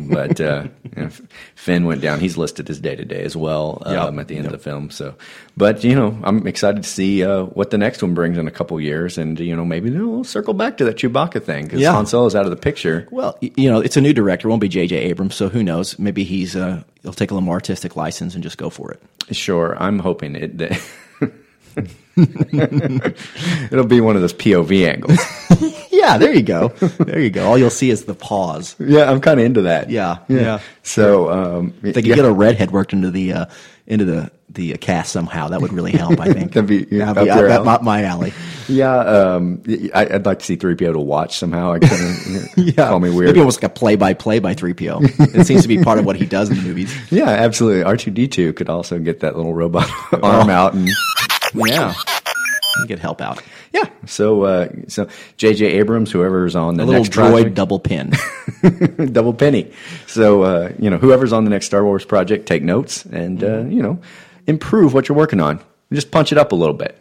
[0.00, 0.64] but uh,
[0.96, 1.10] you know,
[1.54, 2.20] Finn went down.
[2.20, 4.20] He's listed as day to day as well um, Yep.
[4.20, 4.90] at the end of the film.
[4.90, 5.14] So,
[5.56, 8.50] but you know, I'm excited to see uh, what the next one brings in a
[8.50, 11.92] couple years, and you know, maybe we'll circle back to that Chewbacca thing because Yeah.
[11.92, 13.06] Han Solo's out of the picture.
[13.10, 14.48] Well, you know, it's a new director.
[14.48, 14.96] It won't be J.J.
[14.96, 15.98] Abrams, so who knows?
[15.98, 19.02] Maybe he's uh, he'll take a little more artistic license and just go for it.
[19.34, 20.58] Sure, I'm hoping it.
[20.58, 20.80] That
[23.72, 25.18] It'll be one of those POV angles.
[25.92, 26.68] Yeah, there you go.
[26.98, 27.46] there you go.
[27.46, 28.74] All you'll see is the pause.
[28.80, 29.88] yeah, I'm kind of into that.
[29.88, 30.58] Yeah, yeah.
[30.82, 32.16] So um, If they could yeah.
[32.16, 33.44] get a redhead worked into the uh,
[33.86, 36.18] into the the uh, cast somehow, that would really help.
[36.18, 37.68] I think That'd be- yeah, That'd be up your up- alley.
[37.68, 38.32] up my alley.
[38.66, 39.62] Yeah, um,
[39.94, 41.72] I, I'd like to see three PO to watch somehow.
[41.74, 43.26] I couldn't call me weird.
[43.28, 45.02] Maybe almost like a play by play by three PO.
[45.02, 46.92] It seems to be part of what he does in the movies.
[47.12, 47.84] yeah, absolutely.
[47.84, 49.88] R two D two could also get that little robot
[50.20, 50.88] arm out and
[51.54, 51.94] Yeah,
[52.86, 53.42] could help out.
[53.72, 53.88] yeah.
[54.06, 55.66] So uh, so J.J.
[55.66, 58.12] Abrams, whoever's on the A little next droid project, double pin.
[59.12, 59.72] double penny.
[60.06, 63.64] So uh, you know, whoever's on the next Star Wars project, take notes and uh,
[63.64, 64.00] you know,
[64.46, 65.60] improve what you're working on.
[65.92, 66.98] Just punch it up a little bit.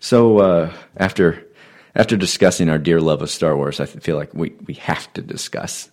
[0.00, 1.44] So uh, after
[1.94, 5.22] after discussing our dear love of Star Wars, I feel like we we have to
[5.22, 5.90] discuss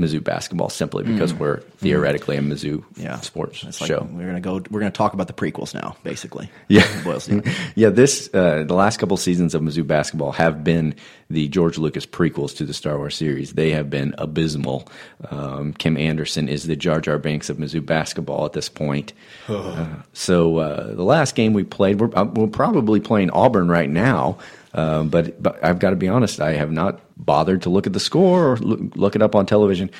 [0.00, 4.08] Mizzou basketball simply because we're theoretically a Mizzou Yeah, sports It's like show.
[4.10, 4.62] We're gonna go.
[4.70, 6.50] We're gonna talk about the prequels now, basically.
[6.68, 7.42] Yeah, It boils down.
[7.74, 7.90] yeah.
[7.90, 10.94] This uh, the last couple seasons of Mizzou basketball have been
[11.28, 13.52] the George Lucas prequels to the Star Wars series.
[13.52, 14.88] They have been abysmal.
[15.30, 19.12] Um, Kim Anderson is the Jar Jar Binks of Mizzou basketball at this point.
[19.48, 23.90] Uh, so uh, the last game we played, we're, uh, we're probably playing Auburn right
[23.90, 24.38] now.
[24.72, 27.92] Um, but but I've got to be honest, I have not bothered to look at
[27.92, 29.90] the score or look, it up on television.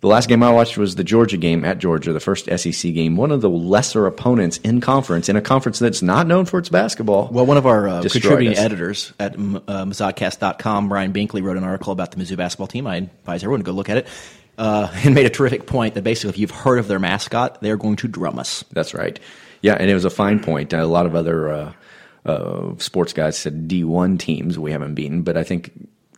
[0.00, 3.16] The last game I watched was the Georgia game at Georgia, the first SEC game.
[3.16, 6.68] One of the lesser opponents in conference, in a conference that's not known for its
[6.68, 7.28] basketball.
[7.30, 8.58] Well, one of our uh, contributing us.
[8.58, 12.88] editors at uh, Mazodcast.com, Brian Binkley, wrote an article about the Mizzou basketball team.
[12.88, 14.08] I advise everyone to go look at it.
[14.58, 17.76] Uh, and made a terrific point that basically, if you've heard of their mascot, they're
[17.76, 18.64] going to drum us.
[18.72, 19.20] That's right.
[19.60, 20.72] Yeah, and it was a fine point.
[20.72, 21.72] A lot of other uh,
[22.26, 25.72] uh, sports guys said D1 teams we haven't beaten, but I think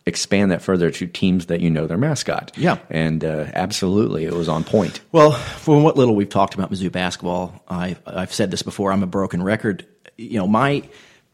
[0.05, 2.51] expand that further to teams that you know their mascot.
[2.55, 2.77] Yeah.
[2.89, 5.01] And uh, absolutely, it was on point.
[5.11, 8.91] Well, from what little we've talked about Mizzou basketball, I, I've said this before.
[8.91, 9.85] I'm a broken record.
[10.17, 10.83] You know, my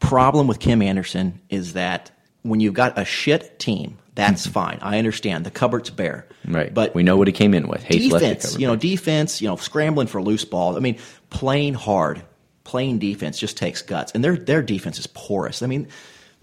[0.00, 2.10] problem with Kim Anderson is that
[2.42, 4.78] when you've got a shit team That's fine.
[4.82, 5.46] I understand.
[5.46, 6.26] The cupboard's bare.
[6.46, 6.72] Right.
[6.72, 7.86] But we know what he came in with.
[7.86, 10.76] The defense, you know, defense, you know, scrambling for loose balls.
[10.76, 10.98] I mean,
[11.30, 12.22] playing hard,
[12.64, 15.62] playing defense just takes guts, and their their defense is porous.
[15.62, 15.88] I mean,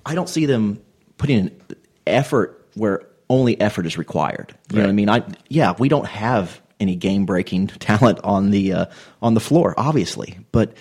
[0.06, 0.82] I don't see them
[1.18, 1.62] putting in
[2.10, 4.56] effort where only effort is required.
[4.72, 5.10] You know what I mean?
[5.10, 8.86] I yeah, we don't have any game breaking talent on the uh,
[9.22, 10.74] on the floor, obviously, but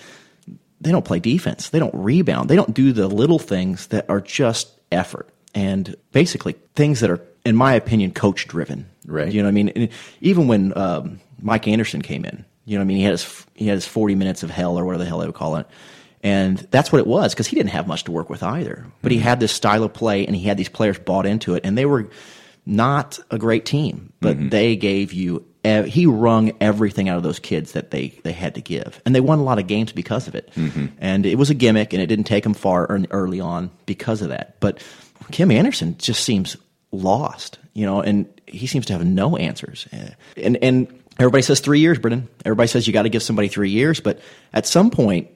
[0.81, 1.69] they don't play defense.
[1.69, 2.49] They don't rebound.
[2.49, 7.21] They don't do the little things that are just effort and basically things that are,
[7.45, 8.89] in my opinion, coach driven.
[9.05, 9.31] Right.
[9.31, 9.69] You know what I mean?
[9.69, 9.89] And
[10.21, 12.97] even when um, Mike Anderson came in, you know what I mean?
[12.97, 15.25] He had his he had his forty minutes of hell or whatever the hell they
[15.25, 15.67] would call it.
[16.21, 18.85] And that's what it was because he didn't have much to work with either.
[19.01, 19.27] But he mm-hmm.
[19.27, 21.85] had this style of play and he had these players bought into it and they
[21.85, 22.09] were
[22.65, 24.49] not a great team, but mm-hmm.
[24.49, 28.61] they gave you, he wrung everything out of those kids that they, they had to
[28.61, 29.01] give.
[29.05, 30.51] And they won a lot of games because of it.
[30.55, 30.87] Mm-hmm.
[30.99, 34.29] And it was a gimmick and it didn't take them far early on because of
[34.29, 34.59] that.
[34.59, 34.83] But
[35.31, 36.57] Kim Anderson just seems
[36.91, 39.87] lost, you know, and he seems to have no answers.
[40.35, 40.87] And and
[41.19, 42.27] everybody says 3 years, Brendan.
[42.45, 44.19] Everybody says you got to give somebody 3 years, but
[44.53, 45.29] at some point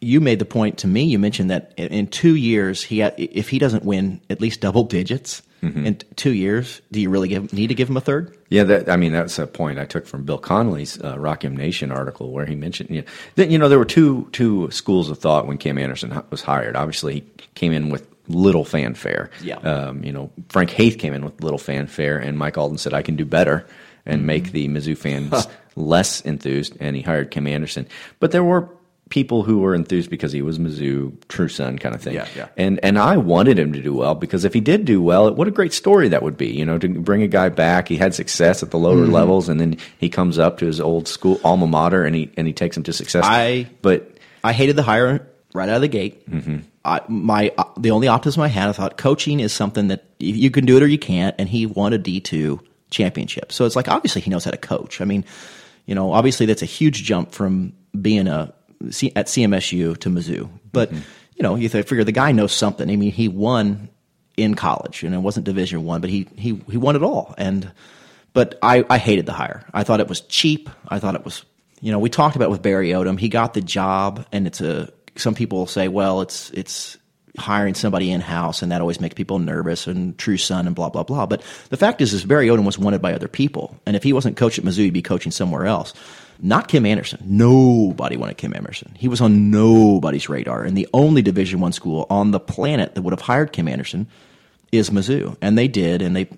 [0.00, 1.04] you made the point to me.
[1.04, 5.42] You mentioned that in- two years, he if he doesn't win at least double digits
[5.62, 8.34] in two years, do you really give, need to give him a third?
[8.48, 11.54] Yeah, that I mean that's a point I took from Bill Connolly's uh, Rock M
[11.54, 15.10] Nation article where he mentioned you know, that you know there were two two schools
[15.10, 16.76] of thought when Kim Anderson was hired.
[16.76, 17.20] Obviously, he
[17.54, 19.30] came in with little fanfare.
[19.42, 19.56] Yeah.
[19.56, 23.02] Um, you know, Frank Haith came in with little fanfare, and Mike Alden said, "I
[23.02, 23.66] can do better."
[24.06, 27.86] And make the Mizzou fans less enthused, and he hired Kim Anderson.
[28.18, 28.70] But there were
[29.10, 32.14] people who were enthused because he was Mizzou true son kind of thing.
[32.14, 32.48] Yeah, yeah.
[32.56, 35.46] And and I wanted him to do well because if he did do well, what
[35.48, 36.46] a great story that would be.
[36.48, 39.12] You know, to bring a guy back, he had success at the lower Mm-hmm.
[39.12, 42.46] levels, and then he comes up to his old school alma mater, and he and
[42.46, 43.24] he takes him to success.
[43.26, 46.26] I- but I hated the hire right out of the gate.
[46.84, 50.34] I, my uh, the only optimism I had, I thought coaching is something that you
[50.34, 53.52] you can do it or you can't, and he won a D two championship.
[53.52, 55.00] So it's like obviously he knows how to coach.
[55.00, 55.24] I mean,
[55.86, 58.54] you know, obviously that's a huge jump from being a
[58.90, 61.02] C- at CMSU to Mizzou, but mm-hmm.
[61.34, 62.90] you know, you th- figure the guy knows something.
[62.90, 63.90] I mean, he won
[64.36, 67.34] in college, and it wasn't Division One, but he he he won it all.
[67.36, 67.70] And
[68.32, 69.64] but I I hated the hire.
[69.74, 70.70] I thought it was cheap.
[70.88, 71.44] I thought it was
[71.80, 73.18] you know we talked about it with Barry Odom.
[73.18, 76.96] He got the job, and it's a some people say, well, it's it's
[77.38, 80.88] hiring somebody in house, and that always makes people nervous and true son and blah
[80.88, 81.26] blah blah.
[81.26, 84.12] But the fact is, is Barry Odom was wanted by other people, and if he
[84.12, 85.92] wasn't coach at Mizzou, he'd be coaching somewhere else.
[86.42, 87.20] Not Kim Anderson.
[87.24, 88.94] Nobody wanted Kim Anderson.
[88.96, 93.02] He was on nobody's radar, and the only Division One school on the planet that
[93.02, 94.08] would have hired Kim Anderson
[94.72, 96.28] is Mizzou, and they did, and they.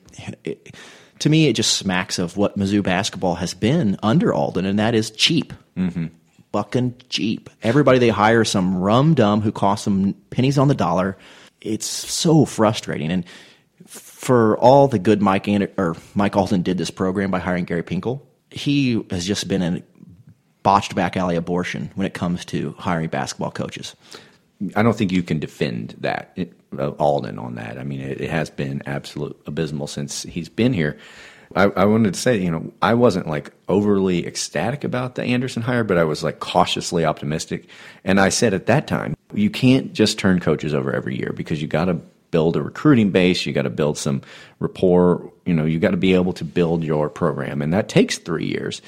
[0.45, 0.75] It,
[1.21, 4.95] to me, it just smacks of what Mizzou basketball has been under Alden, and that
[4.95, 6.07] is cheap, mm-hmm.
[6.51, 7.49] bucking cheap.
[7.63, 11.17] Everybody they hire is some rum dum who costs them pennies on the dollar.
[11.61, 13.25] It's so frustrating, and
[13.87, 17.85] for all the good Mike Ander- or Mike Alden did this program by hiring Gary
[17.85, 19.83] Pinkel, he has just been a
[20.63, 23.97] botched back alley abortion when it comes to hiring basketball coaches.
[24.77, 26.39] I don't think you can defend that
[26.79, 27.79] uh, Alden on that.
[27.79, 30.99] I mean, it, it has been absolute abysmal since he's been here.
[31.55, 35.63] I, I wanted to say, you know, I wasn't like overly ecstatic about the Anderson
[35.63, 37.67] hire, but I was like cautiously optimistic.
[38.05, 41.61] And I said at that time, you can't just turn coaches over every year because
[41.61, 44.23] you got to build a recruiting base, you got to build some
[44.59, 48.19] rapport, you know, you got to be able to build your program, and that takes
[48.19, 48.83] three years.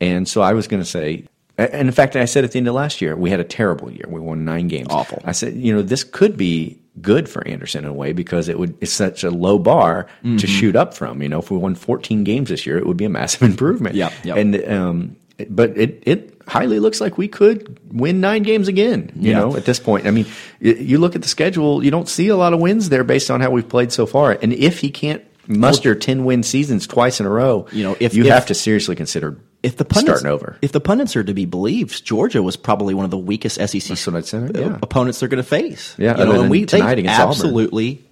[0.00, 1.24] And so I was going to say,
[1.58, 3.90] and in fact, I said at the end of last year, we had a terrible
[3.90, 4.06] year.
[4.08, 4.88] We won nine games.
[4.90, 5.20] Awful.
[5.24, 8.58] I said, you know, this could be good for Anderson in a way because it
[8.58, 10.38] would it's such a low bar Mm-hmm.
[10.38, 11.22] to shoot up from.
[11.22, 13.94] You know, if we won 14 games this year, it would be a massive improvement.
[13.94, 14.36] Yep, yep.
[14.38, 15.16] And um,
[15.50, 19.12] but it it highly looks like we could win nine games again.
[19.14, 19.38] You Yeah.
[19.40, 20.26] know, at this point, I mean,
[20.60, 23.40] you look at the schedule, you don't see a lot of wins there based on
[23.40, 24.32] how we've played so far.
[24.42, 28.14] And if he can't muster 10 win seasons twice in a row, You know, if-
[28.14, 30.56] you if- have to seriously consider if the pundits, starting over.
[30.62, 33.82] If the pundits are to be believed, Georgia was probably one of the weakest SEC
[33.82, 34.78] That's what I'd say, uh, yeah.
[34.82, 35.94] opponents they're going to face.
[35.98, 37.34] Yeah, you know, and we tonight they against Auburn.
[37.34, 37.44] Mm-hmm.
[37.44, 38.04] absolutely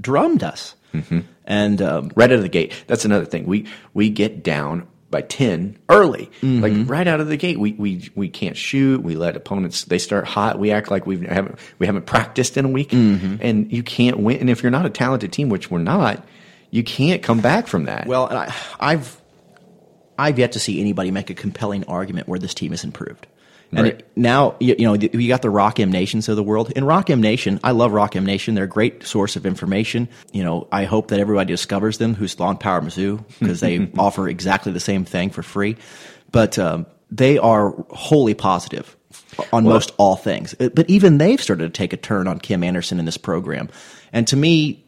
[0.00, 0.74] drummed us.
[1.44, 2.72] And um, right out of the gate.
[2.86, 3.46] That's another thing.
[3.46, 6.60] We we get down by ten early, Mm-hmm.
[6.62, 7.58] like right out of the gate.
[7.60, 9.02] We we we can't shoot.
[9.02, 9.84] We let opponents.
[9.84, 10.58] They start hot.
[10.58, 13.36] We act like we haven't we haven't practiced in a week, Mm-hmm.
[13.40, 14.38] and you can't win.
[14.38, 16.24] And if you're not a talented team, which we're not,
[16.70, 18.06] you can't come back from that.
[18.06, 19.19] well, and I, I've
[20.20, 23.26] I've yet to see anybody make a compelling argument where this team has improved.
[23.72, 23.92] And Right.
[24.00, 26.72] it- now you, you know you got the Rock M Nations of the world.
[26.74, 28.54] In Rock M Nation, I love Rock M Nation.
[28.56, 30.08] They're a great source of information.
[30.32, 34.28] You know, I hope that everybody discovers them who's on Power Mizzou because they offer
[34.28, 35.76] exactly the same thing for free.
[36.32, 38.96] But um, they are wholly positive
[39.52, 40.54] on most all things.
[40.54, 43.68] But even they've started to take a turn on Kim Anderson in this program.
[44.12, 44.84] And to me,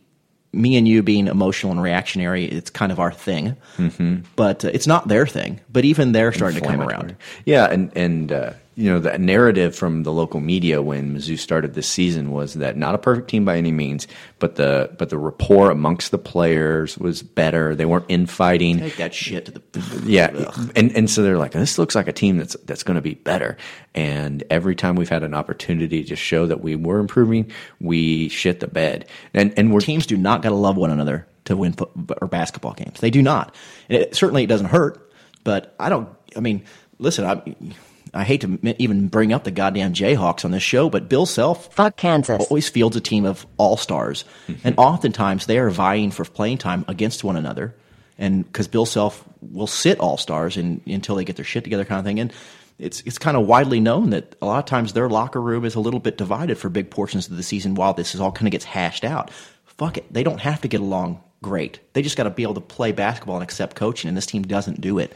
[0.53, 3.57] me and you being emotional and reactionary, it's kind of our thing.
[3.77, 4.17] Mm-hmm.
[4.37, 5.61] But uh, it's not their thing.
[5.73, 7.17] But even they're starting to come around.
[7.45, 11.75] Yeah, and and uh, you know the narrative from the local media when Mizzou started
[11.75, 14.07] this season was that not a perfect team by any means,
[14.39, 17.75] but the but the rapport amongst the players was better.
[17.75, 18.79] They weren't infighting.
[18.79, 22.13] Take that shit to the Yeah, and and so they're like, this looks like a
[22.13, 23.57] team that's that's going to be better.
[23.95, 28.61] And every time we've had an opportunity to show that we were improving, we shit
[28.61, 29.07] the bed.
[29.35, 32.29] And and we're teams do not got to love one another to win fo- or
[32.29, 33.01] basketball games.
[33.01, 33.55] They do not.
[33.89, 35.13] And it, certainly, it doesn't hurt.
[35.45, 36.09] But I don't.
[36.37, 36.65] I mean,
[36.99, 37.25] listen.
[37.25, 37.43] I
[38.15, 41.27] I hate to m- even bring up the goddamn Jayhawks on this show, but Bill
[41.27, 42.47] Self Fuck Kansas.
[42.49, 44.67] always fields a team of all stars, mm-hmm.
[44.67, 47.75] and oftentimes they are vying for playing time against one another.
[48.19, 51.99] And because Bill Self will sit all stars until they get their shit together, kind
[51.99, 52.21] of thing.
[52.21, 52.33] And
[52.79, 55.75] it's it's kind of widely known that a lot of times their locker room is
[55.75, 58.49] a little bit divided for big portions of the season while this is all kind
[58.49, 59.31] of gets hashed out.
[59.65, 61.81] Fuck it, they don't have to get along great.
[61.93, 64.43] They just got to be able to play basketball and accept coaching, and this team
[64.43, 65.13] doesn't do it.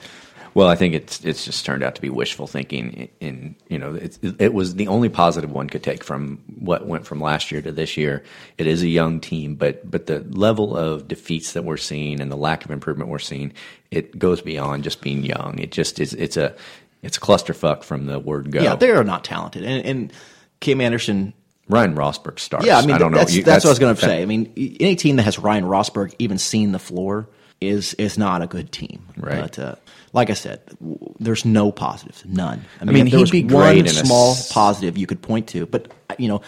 [0.57, 3.11] Well, I think it's it's just turned out to be wishful thinking.
[3.21, 7.05] In, you know, it, it was the only positive one could take from what went
[7.05, 8.25] from last year to this year.
[8.57, 12.33] It is a young team, but but the level of defeats that we're seeing and
[12.33, 13.53] the lack of improvement we're seeing,
[13.91, 15.59] it goes beyond just being young.
[15.59, 16.15] It just is.
[16.15, 16.57] It's a
[17.03, 18.63] it's a clusterfuck from the word go.
[18.63, 20.13] Yeah, they're not talented, and, and
[20.61, 21.35] Kim Anderson.
[21.69, 22.65] Ryan Rosburg starts.
[22.65, 23.19] Yeah, I mean, I don't know.
[23.19, 24.23] that's, that's, what I was going to say.
[24.23, 27.29] I mean, any team that has Ryan Rosburg even seen the floor
[27.61, 29.07] is is not a good team.
[29.19, 29.43] Right.
[29.43, 29.75] But uh,
[30.17, 32.65] like I said, w- there's no positives, none.
[32.81, 35.23] I mean, mean, there he'd was be one great a small s- positive you could
[35.23, 36.43] point to, but you know.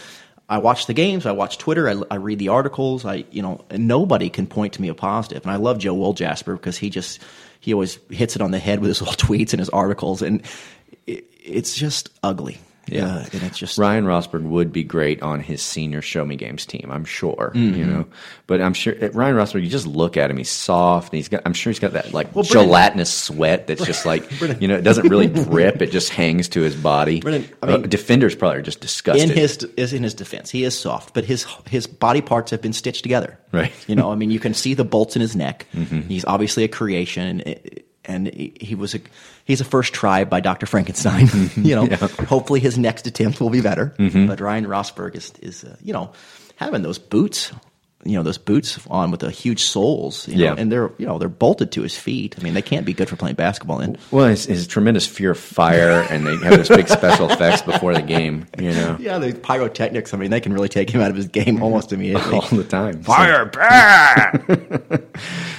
[0.51, 1.27] I watch the games.
[1.27, 1.91] I watch Twitter.
[1.91, 3.05] I, I read the articles.
[3.05, 5.43] I, you know, nobody can point to me a positive.
[5.43, 7.21] And I love Joe Walljasper because he just
[7.61, 10.41] he always hits it on the head with his little tweets and his articles, and
[11.07, 12.57] it, it's just ugly.
[12.91, 13.07] Yeah.
[13.17, 16.67] Uh, and it's just Ryan Rosburg would be great on his senior Show Me Games
[16.67, 17.53] team, I'm sure.
[17.55, 17.75] Mm-hmm.
[17.79, 18.07] You know,
[18.47, 19.63] but I'm sure uh, Ryan Rosburg.
[19.63, 21.43] You just look at him; he's soft, and he's got.
[21.45, 24.29] I'm sure he's got that like Well, gelatinous sweat that's just like
[24.61, 27.21] you know, it doesn't really drip; it just hangs to his body.
[27.21, 29.31] Brennan, I Uh, defenders probably are just disgusted.
[29.31, 30.51] in his is in his defense.
[30.51, 33.39] He is soft, but his his body parts have been stitched together.
[33.53, 33.71] Right.
[33.73, 33.91] Mm-hmm.
[33.93, 35.67] You know, I mean, you can see the bolts in his neck.
[36.09, 39.01] He's obviously a creation, and, and he he was a
[39.45, 41.29] he's a first try by Doctor Frankenstein.
[41.57, 41.87] you know,
[42.27, 43.95] hopefully his next attempt will be better.
[43.99, 44.27] Mm-hmm.
[44.27, 46.13] But Ryan Rosburg is is uh, you know
[46.57, 47.53] having those boots.
[48.05, 50.55] You know those boots on with the huge soles, you know, Yeah.
[50.57, 52.37] and they're you know they're bolted to his feet.
[52.39, 53.99] I mean, they can't be good for playing basketball in.
[54.13, 57.95] well, his, his tremendous fear of fire, and they have those big special effects before
[57.95, 58.47] the game.
[58.57, 60.15] You know, Yeah, the pyrotechnics.
[60.15, 62.35] I mean, they can really take him out of his game almost immediately.
[62.37, 63.03] all the time.
[63.03, 64.47] Fire back.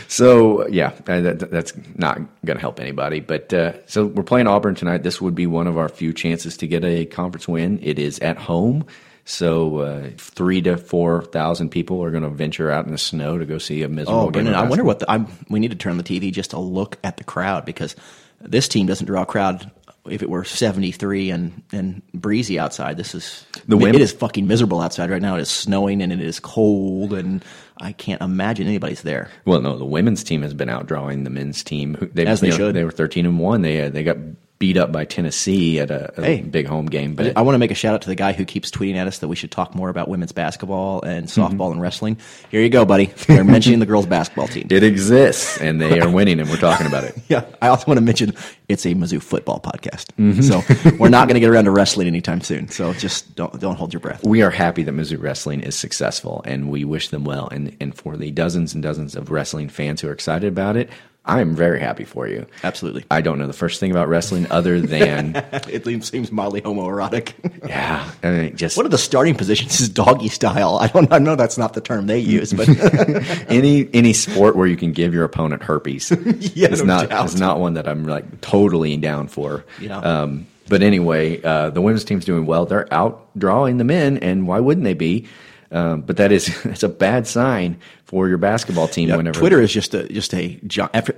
[0.09, 3.19] So yeah, uh, that, that's not going to help anybody.
[3.19, 5.03] But uh, so we're playing Auburn tonight.
[5.03, 7.79] This would be one of our few chances to get a conference win.
[7.83, 8.85] It is at home.
[9.25, 13.37] So uh, three to four thousand people are going to venture out in the snow
[13.37, 14.31] to go see a miserable Oh.
[14.31, 16.59] Brendan, of I wonder what the, I'm, we need to turn the TV just to
[16.59, 17.95] look at the crowd because
[18.41, 19.69] this team doesn't draw a crowd.
[20.09, 24.47] If it were 73 and, and breezy outside, this is The it women- is fucking
[24.47, 25.35] miserable outside right now.
[25.35, 27.45] It is snowing and it is cold, and
[27.79, 29.29] I can't imagine anybody's there.
[29.45, 32.09] Well, no, the women's team has been outdrawing the men's team.
[32.13, 32.75] They, As they you know, should.
[32.75, 33.61] They were thirteen and one.
[33.61, 34.17] They uh, they got
[34.59, 36.41] beat up by Tennessee at a, a Hey.
[36.41, 37.15] big home game.
[37.15, 39.07] But I want to make a shout out to the guy who keeps tweeting at
[39.07, 41.71] us that we should talk more about women's basketball and softball Mm-hmm.
[41.71, 42.17] and wrestling.
[42.51, 43.05] Here you go, buddy.
[43.27, 44.67] They're mentioning the girls' basketball team.
[44.69, 47.15] it exists, and they are winning, and we're talking about it.
[47.29, 48.33] Yeah, I also want to mention
[48.67, 50.41] it's a Mizzou football podcast, Mm-hmm.
[50.41, 52.67] so we're not going to get around to wrestling anytime soon.
[52.69, 54.23] So just don't don't hold your breath.
[54.25, 57.47] we are happy that Mizzou Wrestling is successful, and we wish them well.
[57.49, 60.89] And and for the dozens and dozens of wrestling fans who are excited about it,
[61.25, 62.47] I'm very happy for you.
[62.63, 63.05] Absolutely.
[63.11, 65.35] I don't know the first thing about wrestling other than
[65.67, 67.33] It seems mildly homoerotic.
[67.67, 70.77] yeah, I mean, just One of the starting positions is doggy style.
[70.81, 72.67] I don't I know that's not the term they use, but
[73.49, 76.09] any any sport where you can give your opponent herpes
[76.55, 77.25] Yeah, is no not doubt.
[77.25, 79.65] is not one that I'm like totally down for.
[79.79, 79.99] Yeah.
[79.99, 82.65] Um, but anyway, uh, the women's team's doing well.
[82.65, 85.27] They're out drawing the men, and why wouldn't they be?
[85.71, 89.09] Um, but that is it's a bad sign for your basketball team.
[89.09, 90.59] Yeah, whenever Twitter is just a just a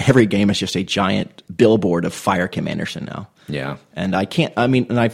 [0.07, 3.29] every game is just a giant billboard of fire Kim Anderson now.
[3.47, 3.77] Yeah.
[3.93, 4.53] and I can't.
[4.57, 5.11] I mean, and I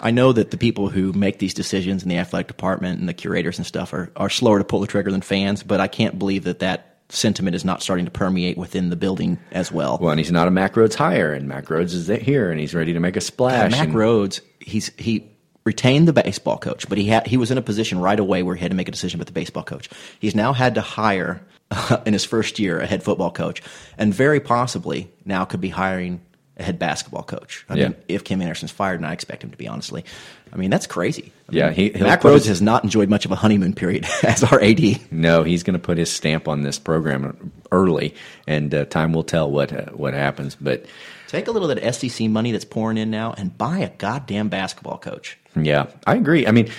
[0.00, 3.14] I know that the people who make these decisions in the athletic department and the
[3.14, 6.18] curators and stuff are are slower to pull the trigger than fans, but I can't
[6.18, 9.98] believe that that sentiment is not starting to permeate within the building as well.
[10.00, 12.74] Well, and he's not a Mack Rhoades hire, and Mack Rhoades is here, and he's
[12.74, 13.70] ready to make a splash.
[13.72, 15.30] Mac and- Rhoades, he's he
[15.64, 18.54] retained the baseball coach, but he had he was in a position right away where
[18.54, 19.88] he had to make a decision about the baseball coach.
[20.20, 21.40] He's now had to hire
[22.06, 23.62] in his first year a head football coach,
[23.98, 26.20] and very possibly now could be hiring
[26.56, 27.64] a head basketball coach.
[27.68, 27.82] I Yeah.
[27.88, 30.04] mean, if Kim Anderson's fired, and I expect him to be, honestly,
[30.52, 31.32] I mean that's crazy.
[31.48, 34.06] I Yeah, mean, he- Mack Rhoades his- has not enjoyed much of a honeymoon period
[34.22, 35.00] as our AD.
[35.10, 38.14] No, he's going to put his stamp on this program early,
[38.46, 40.54] and uh, time will tell what uh, what happens.
[40.60, 40.84] But
[41.28, 44.48] Take a little of that SEC money that's pouring in now and buy a goddamn
[44.48, 45.36] basketball coach.
[45.56, 46.46] Yeah, I agree.
[46.46, 46.70] I mean,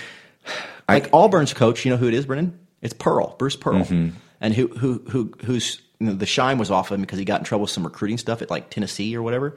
[0.87, 2.57] Like Auburn's coach, you know who it is, Brennan?
[2.81, 4.09] It's Pearl, Bruce Pearl, Mm-hmm.
[4.41, 7.39] and who who who who's you know, the shine was off him because he got
[7.39, 9.55] in trouble with some recruiting stuff at like Tennessee or whatever.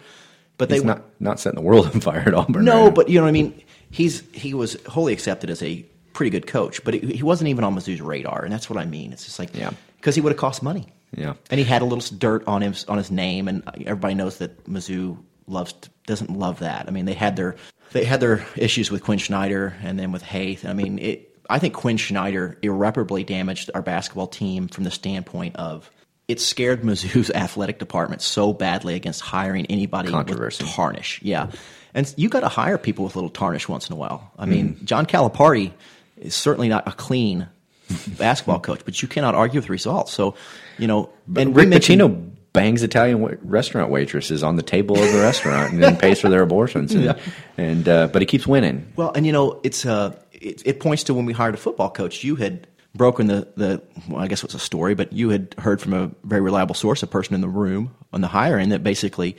[0.56, 2.64] But he's they not not setting the world on fire at Auburn.
[2.64, 2.94] no, right?
[2.94, 3.60] but you know what I mean.
[3.90, 7.64] He's he was wholly accepted as a pretty good coach, but he, he wasn't even
[7.64, 9.12] on Mizzou's radar, and that's what I mean.
[9.12, 9.70] It's just like Yeah.
[9.96, 10.86] because he would have cost money.
[11.16, 11.34] Yeah.
[11.50, 14.64] and he had a little dirt on him on his name, and everybody knows that
[14.66, 15.16] Mizzou
[15.46, 15.72] loves
[16.06, 16.86] doesn't love that.
[16.86, 17.56] I mean, they had their
[17.92, 20.64] they had their issues with Quin Snyder and then with Haith.
[20.64, 21.24] I mean, it.
[21.50, 25.90] I think Quin Snyder irreparably damaged our basketball team from the standpoint of
[26.28, 31.20] it scared Mizzou's athletic department so badly against hiring anybody with tarnish.
[31.22, 31.50] Yeah,
[31.94, 34.30] and you got to hire people with a little tarnish once in a while.
[34.38, 34.84] I mean, Mm-hmm.
[34.84, 35.72] John Calipari
[36.18, 37.48] is certainly not a clean
[38.18, 40.12] basketball coach, but you cannot argue with results.
[40.12, 40.34] So,
[40.76, 45.20] you know, and Rick Pitino bangs Italian wa- restaurant waitresses on the table of the
[45.20, 46.94] restaurant and then pays for their abortions.
[46.94, 47.18] And,
[47.56, 48.90] and uh, but he keeps winning.
[48.96, 51.90] Well, and you know, it's uh, it, it points to when we hired a football
[51.90, 52.24] coach.
[52.24, 55.54] You had broken the the well, I guess it was a story, but you had
[55.58, 58.82] heard from a very reliable source, a person in the room on the hiring, that
[58.82, 59.36] basically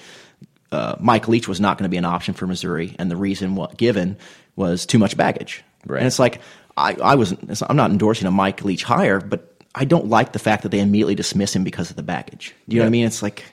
[0.71, 3.55] uh, Mike Leach was not going to be an option for Missouri, and the reason
[3.55, 4.17] what given
[4.55, 5.63] was too much baggage.
[5.85, 5.99] Right.
[5.99, 6.41] And it's like
[6.77, 7.35] I, I was
[7.67, 10.79] I'm not endorsing a Mike Leach hire, but I don't like the fact that they
[10.79, 12.55] immediately dismiss him because of the baggage.
[12.67, 13.05] Do you know what I mean?
[13.05, 13.43] It's like.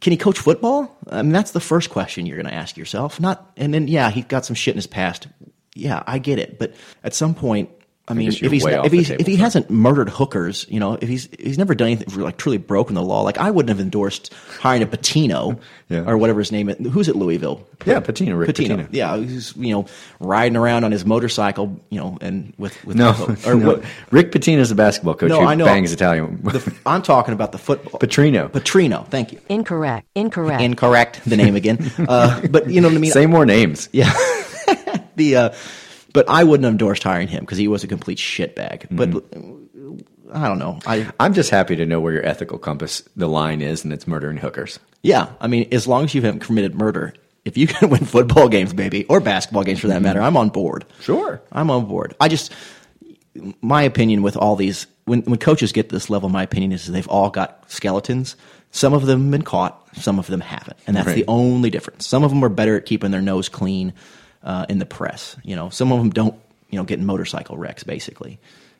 [0.00, 0.94] Can he coach football?
[1.08, 3.18] I mean, that's the first question you're going to ask yourself.
[3.18, 5.28] Not, and then yeah, he's got some shit in his past.
[5.74, 7.70] Yeah, I get it, but at some point,
[8.06, 11.08] I mean, guess if he's if he's if he hasn't murdered hookers, you know, if
[11.08, 14.30] he's he's never done anything like truly broken the law, like I wouldn't have endorsed
[14.60, 16.04] hiring a Patino Yeah.
[16.06, 16.76] or whatever his name is.
[16.92, 17.66] Who's at Louisville?
[17.86, 18.86] Yeah, Pitino, Rick Pitino.
[18.90, 19.86] Yeah, he's you know
[20.20, 23.14] riding around on his motorcycle, you know, and with with No,
[23.46, 23.66] or no.
[23.68, 25.64] what- Rick Pitino's the basketball coach No, who I know.
[25.64, 26.40] bangs Italian.
[26.42, 27.98] the, I'm talking about the football.
[28.00, 28.50] Petrino.
[28.50, 29.40] Petrino, thank you.
[29.48, 30.06] Incorrect.
[30.14, 30.60] Incorrect.
[30.60, 31.90] Incorrect, the name again.
[32.06, 33.10] Uh, but you know what I mean.
[33.12, 33.88] Say more names.
[33.92, 34.12] Yeah.
[35.16, 35.50] the uh,
[36.14, 38.86] but I wouldn't have endorsed hiring him because he was a complete shitbag.
[38.90, 39.98] But Mm-hmm.
[40.32, 40.78] I don't know.
[40.86, 44.06] I I'm just happy to know where your ethical compass, the line is, and it's
[44.06, 44.80] murdering hookers.
[45.02, 45.28] yeah.
[45.40, 47.12] I mean, as long as you haven't committed murder,
[47.44, 50.48] if you can win football games, baby, or basketball games for that matter, I'm on
[50.48, 50.86] board.
[51.00, 51.40] Sure.
[51.52, 52.16] I'm on board.
[52.20, 52.52] I just
[53.60, 56.86] my opinion with all these when when coaches get to this level, my opinion is
[56.86, 58.34] they've all got skeletons.
[58.70, 61.16] Some of them have been caught, some of them haven't, and that's Right.
[61.16, 62.06] the only difference.
[62.08, 63.92] Some of them are better at keeping their nose clean
[64.44, 65.36] uh, in the press.
[65.42, 66.34] You know, some of them don't.
[66.70, 68.38] You know, get in motorcycle wrecks basically.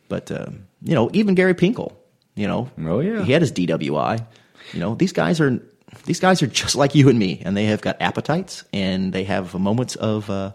[0.09, 1.93] But um, you know, even Gary Pinkel.
[2.35, 3.23] You know, Oh, yeah.
[3.23, 4.27] he had his DWI.
[4.73, 5.61] You know, these guys are
[6.05, 9.23] these guys are just like you and me, and they have got appetites and they
[9.25, 10.51] have moments of, uh,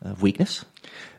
[0.00, 0.64] of weakness.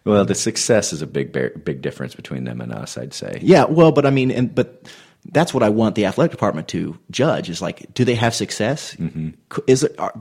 [0.05, 2.97] Well, the success is a big, big difference between them and us.
[2.97, 3.38] I'd say.
[3.43, 4.89] Yeah, well, but I mean, and but
[5.32, 8.95] that's what I want the athletic department to judge is like, do they have success?
[8.95, 9.30] Mm-hmm.
[9.67, 10.13] Is it are,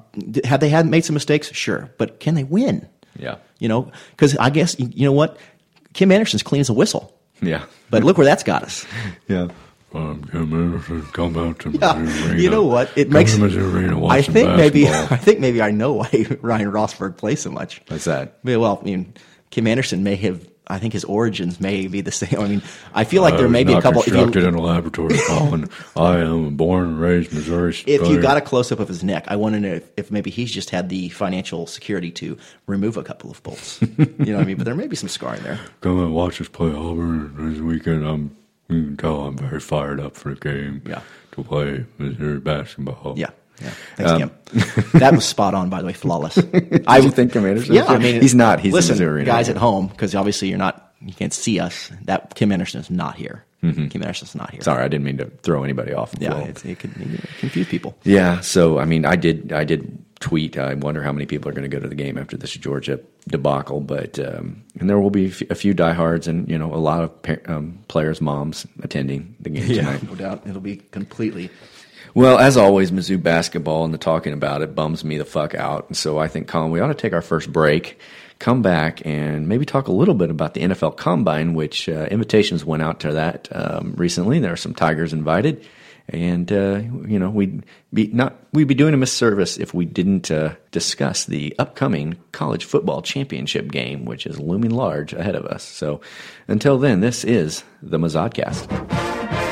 [0.45, 1.53] have they had made some mistakes?
[1.53, 2.89] Sure, but can they win?
[3.19, 3.37] Yeah.
[3.59, 5.39] You know, because I guess you know what,
[5.93, 7.65] Kim Anderson's clean as a whistle, Yeah.
[7.91, 8.87] but look where that's got us.
[9.29, 9.49] Yeah.
[9.95, 10.23] Um,
[11.13, 12.41] come out to Yeah, Arena.
[12.41, 12.91] you know what?
[12.97, 14.89] It makes Arena, I think maybe.
[14.89, 16.09] I think maybe I know why
[16.41, 17.83] Ryan Rosburg plays so much.
[17.89, 18.39] What's that?
[18.43, 19.13] Well, I mean,
[19.51, 20.49] Kim Anderson may have.
[20.73, 22.41] I think his origins may be the same.
[22.41, 22.63] I mean,
[22.95, 24.01] I feel like I there may be a couple.
[24.01, 25.69] If constructed you, in a laboratory, Colin.
[25.97, 27.77] I am born and raised Missouri.
[27.87, 30.11] if you got a close up of his neck, I want to know if, if
[30.11, 33.83] maybe he's just had the financial security to remove a couple of bolts.
[33.99, 34.57] you know what I mean?
[34.57, 35.61] But there may be some scarring there.
[35.83, 38.37] come and watch us play Auburn this weekend, I'm
[38.69, 40.83] you can tell I'm very fired up for the game.
[40.87, 41.03] Yeah.
[41.33, 43.15] To play Missouri basketball.
[43.17, 43.31] Yeah.
[43.63, 43.71] Yeah.
[43.97, 44.13] Thanks,
[44.53, 44.93] Kim.
[45.01, 46.39] that was spot on, by the way, flawless.
[46.87, 47.87] I you think Kim Anderson Yeah.
[47.87, 48.61] I mean, He's not.
[48.61, 51.91] He's in listen, guys at home, because obviously you're not, you can't see us.
[52.05, 53.45] That Kim Anderson is not here.
[53.61, 54.59] Kim Anderson's not here.
[54.59, 54.65] Mm-hmm.
[54.65, 56.11] Sorry, I didn't mean to throw anybody off.
[56.13, 56.93] The Yeah, it could
[57.39, 57.97] confuse people.
[58.03, 60.59] Yeah, so I mean, I did, I did tweet.
[60.59, 62.99] I wonder how many people are going to go to the game after this Georgia
[63.29, 67.05] debacle, but um, and there will be a few- diehards and you know a lot
[67.05, 70.03] of um, players' moms attending the game tonight.
[70.03, 70.43] no doubt.
[70.47, 71.51] It'll be completely.
[72.15, 75.89] Well, as always, Mizzou basketball and the talking about it bums me the fuck out.
[75.89, 77.99] And so I think, Colin, we ought to take our first break,
[78.39, 82.65] come back, and maybe talk a little bit about the NFL Combine, which uh, invitations
[82.65, 84.39] went out to that um, recently.
[84.41, 85.67] There are some Tigers invited,
[86.09, 90.31] and uh, you know we'd be not we'd be doing a misservice if we didn't
[90.31, 95.63] uh, discuss the upcoming college football championship game, which is looming large ahead of us.
[95.63, 96.01] So
[96.49, 99.52] until then, this is the Mazodcast.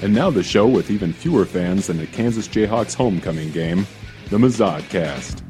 [0.00, 3.84] And now the show with even fewer fans than the Kansas Jayhawks homecoming game,
[4.30, 5.42] the Mazad Cast.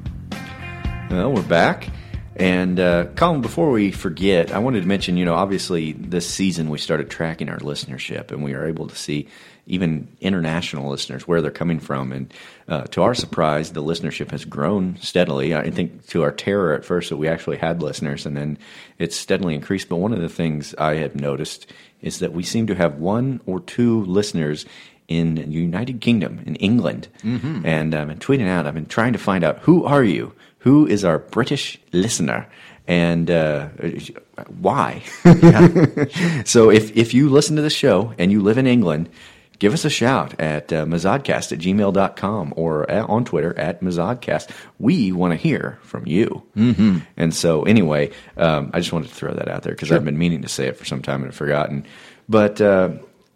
[1.11, 1.91] Well, we're back.
[2.35, 6.71] And uh, Colin, before we forget, I wanted to mention, you know, obviously this season
[6.71, 9.29] we started tracking our listenership, and we are able to see
[9.69, 12.13] even international listeners where they're coming from.
[12.13, 12.35] And
[12.69, 15.55] uh, to our surprise, the listenership has grown steadily.
[15.55, 18.59] I think to our terror at first that we actually had listeners, and then
[18.99, 19.89] it's steadily increased.
[19.89, 21.71] But one of the things I have noticed
[22.03, 24.67] is that we seem to have one or two listeners
[25.09, 27.09] in the United Kingdom, in England.
[27.25, 27.65] Mhm.
[27.65, 30.33] And I've been tweeting out, I've been trying to find out who are you?
[30.61, 32.47] Who is our British listener?
[32.87, 33.69] And uh,
[34.61, 35.03] why?
[36.45, 39.09] so if, if you listen to the show and you live in England,
[39.59, 44.51] give us a shout at uh, mazodcast at gmail.com or at, on Twitter at mazodcast.
[44.79, 46.43] We want to hear from you.
[46.57, 47.03] Mhm.
[47.17, 49.97] And so, anyway, um, I just wanted to throw that out there because Sure.
[49.97, 51.85] I've been meaning to say it for some time and I've forgotten.
[52.29, 52.91] But, uh,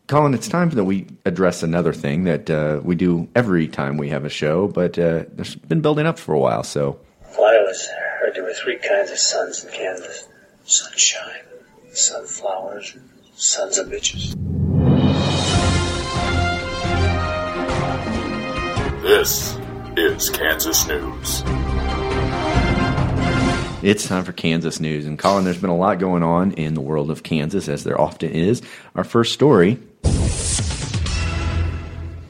[0.09, 4.11] Colin, it's time that we address another thing that uh, we do every time we
[4.11, 6.63] have a show, but uh, there's been building up for a while.
[6.65, 6.99] So,
[7.35, 7.89] Flowers
[8.21, 10.29] heard there were three kinds of suns in Kansas
[10.65, 11.45] sunshine,
[11.93, 14.35] sunflowers, and sons of bitches.
[19.23, 19.57] This
[19.97, 21.45] is Kansas News.
[23.85, 25.07] It's time for Kansas news.
[25.07, 28.01] And Colin, there's been a lot going on in the world of Kansas, as there
[28.01, 28.63] often is.
[28.97, 29.79] Our first story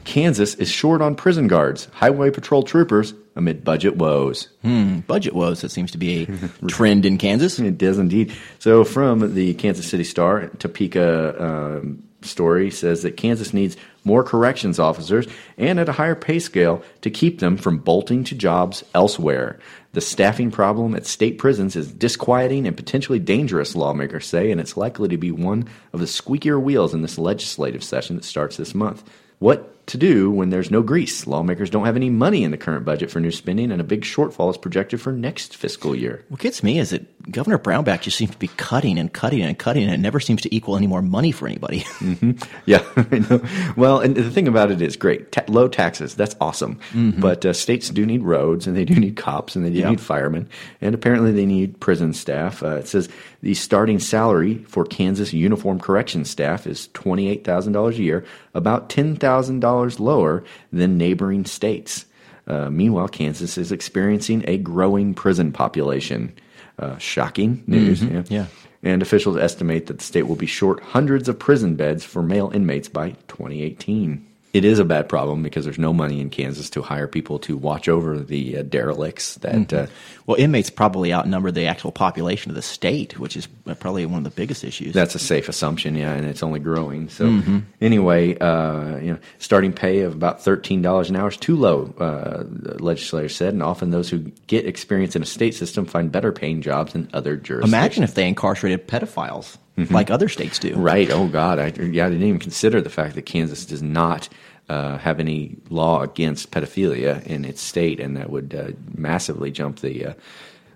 [0.03, 4.49] Kansas is short on prison guards, highway patrol troopers amid budget woes.
[4.61, 5.61] Hmm, budget woes.
[5.61, 6.27] That seems to be
[6.61, 7.57] a trend in Kansas.
[7.57, 8.31] It does indeed.
[8.59, 14.79] So, from the Kansas City Star, Topeka um, story says that Kansas needs more corrections
[14.79, 15.27] officers
[15.57, 19.59] and at a higher pay scale to keep them from bolting to jobs elsewhere.
[19.93, 24.77] The staffing problem at state prisons is disquieting and potentially dangerous, lawmakers say, and it's
[24.77, 28.73] likely to be one of the squeakier wheels in this legislative session that starts this
[28.73, 29.03] month.
[29.39, 31.27] What to do when there's no grease?
[31.27, 34.01] Lawmakers don't have any money in the current budget for new spending, and a big
[34.01, 36.23] shortfall is projected for next fiscal year.
[36.29, 39.57] What gets me is that Governor Brownback just seems to be cutting and cutting and
[39.57, 41.79] cutting, and it never seems to equal any more money for anybody.
[41.99, 42.31] hmm
[42.65, 42.83] Yeah.
[43.75, 45.31] Well, and the thing about it is great.
[45.31, 46.79] Ta- low taxes, that's awesome.
[46.93, 47.19] Mhm.
[47.19, 49.89] But uh, states do need roads, and they do need cops, and they do Yeah.
[49.89, 50.47] need firemen,
[50.81, 52.61] and apparently they need prison staff.
[52.63, 53.09] Uh, it says
[53.41, 59.63] the starting salary for Kansas uniform corrections staff is $28,000 a year, about $10,000
[59.99, 62.05] lower than neighboring states.
[62.47, 66.33] Uh, meanwhile, Kansas is experiencing a growing prison population.
[66.79, 68.01] Uh, shocking news.
[68.01, 68.29] Mhm.
[68.29, 68.45] Yeah.
[68.81, 72.51] And officials estimate that the state will be short hundreds of prison beds for male
[72.53, 74.25] inmates by 2018.
[74.53, 77.57] It is a bad problem because there's no money in Kansas to hire people to
[77.57, 79.83] watch over the uh, derelicts that Mhm.
[79.85, 79.87] uh,
[80.27, 83.47] well, inmates probably outnumber the actual population of the state, which is
[83.79, 84.93] probably one of the biggest issues.
[84.93, 87.09] That's a safe assumption, yeah, and it's only growing.
[87.09, 87.63] So Mhm.
[87.81, 91.91] anyway, uh, you know, starting pay of about thirteen dollars an hour is too low.
[91.99, 96.11] Uh, the legislator said, and often those who get experience in a state system find
[96.11, 97.73] better paying jobs in other jurisdictions.
[97.73, 100.75] Imagine if they incarcerated pedophiles like other states do.
[100.75, 101.09] Right.
[101.09, 101.59] Oh God.
[101.59, 104.29] I, yeah, I didn't even consider the fact that Kansas does not
[104.69, 109.79] uh, have any law against pedophilia in its state, and that would uh, massively jump
[109.79, 110.13] the uh,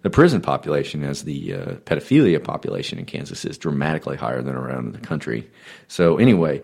[0.01, 4.93] the prison population, as the uh, pedophilia population in Kansas is dramatically higher than around
[4.93, 5.49] the country.
[5.87, 6.61] So anyway.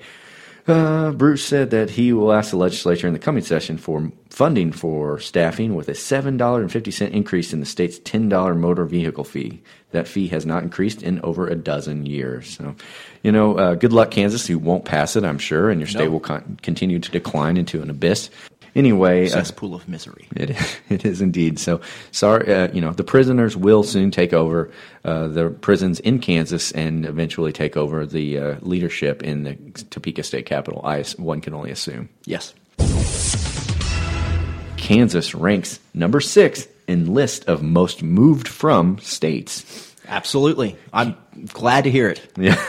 [0.65, 4.71] Uh, Bruce said that he will ask the legislature in the coming session for funding
[4.71, 9.61] for staffing with a $7.50 increase in the state's $10 motor vehicle fee.
[9.91, 12.55] That fee has not increased in over a dozen years.
[12.57, 12.75] So,
[13.23, 14.47] you know, uh, good luck, Kansas.
[14.49, 16.11] You won't pass it, I'm sure, and your state No.
[16.11, 18.29] will con- continue to decline into an abyss.
[18.75, 20.27] Anyway, uh, Cesspool of misery.
[20.35, 21.59] it is, it is indeed.
[21.59, 24.71] So sorry, uh, you know, the prisoners will soon take over
[25.05, 29.55] uh, the prisons in Kansas and eventually take over the uh, leadership in the
[29.89, 30.81] Topeka State Capitol.
[30.83, 32.09] I one can only assume.
[32.25, 32.53] Yes.
[34.77, 39.92] Kansas ranks number six in list of most moved from states.
[40.07, 40.75] Absolutely.
[40.91, 41.15] I'm
[41.47, 42.21] glad to hear it.
[42.37, 42.61] Yeah,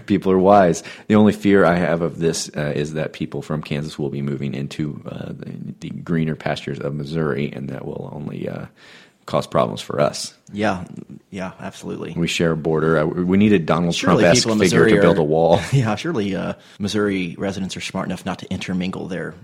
[0.06, 0.82] people are wise.
[1.08, 4.22] The only fear I have of this uh, is that people from Kansas will be
[4.22, 8.66] moving into uh, the, the greener pastures of Missouri, and that will only uh,
[9.26, 10.32] cause problems for us.
[10.52, 10.84] Yeah,
[11.30, 12.14] yeah, absolutely.
[12.16, 13.04] We share a border.
[13.06, 15.60] We need a Donald Trump esque figure to build a wall.
[15.72, 19.34] Yeah, surely uh, Missouri residents are smart enough not to intermingle their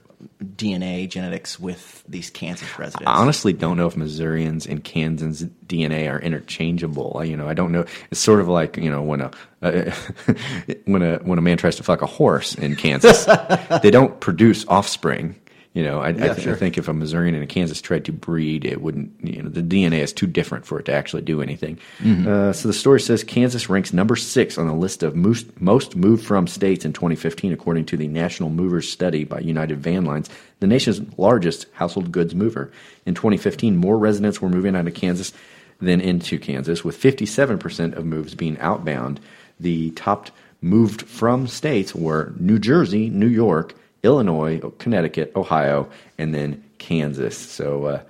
[0.42, 3.08] DNA genetics with these Kansas residents.
[3.08, 7.22] I honestly don't know if Missourians and Kansans DNA are interchangeable.
[7.24, 7.84] You know, I don't know.
[8.10, 9.30] It's sort of like you know when a
[9.62, 9.90] uh,
[10.84, 13.26] when a when a man tries to fuck a horse in Kansas,
[13.82, 15.34] they don't produce offspring.
[15.74, 16.52] You know, I, I, th- sure.
[16.52, 19.10] I think if a Missourian and a Kansas tried to breed, it wouldn't.
[19.22, 21.78] You know, the DNA is too different for it to actually do anything.
[22.00, 22.26] Mhm.
[22.26, 25.96] Uh, so the story says Kansas ranks number six on the list of most, most
[25.96, 30.28] moved from states in 2015, according to the National Movers Study by United Van Lines,
[30.60, 32.70] the nation's largest household goods mover.
[33.06, 35.32] In 2015, more residents were moving out of Kansas
[35.80, 39.20] than into Kansas, with 57% of moves being outbound.
[39.58, 45.88] The top moved from states were New Jersey, New York, Illinois, Connecticut, Ohio,
[46.18, 47.36] and then Kansas.
[47.36, 48.02] So uh,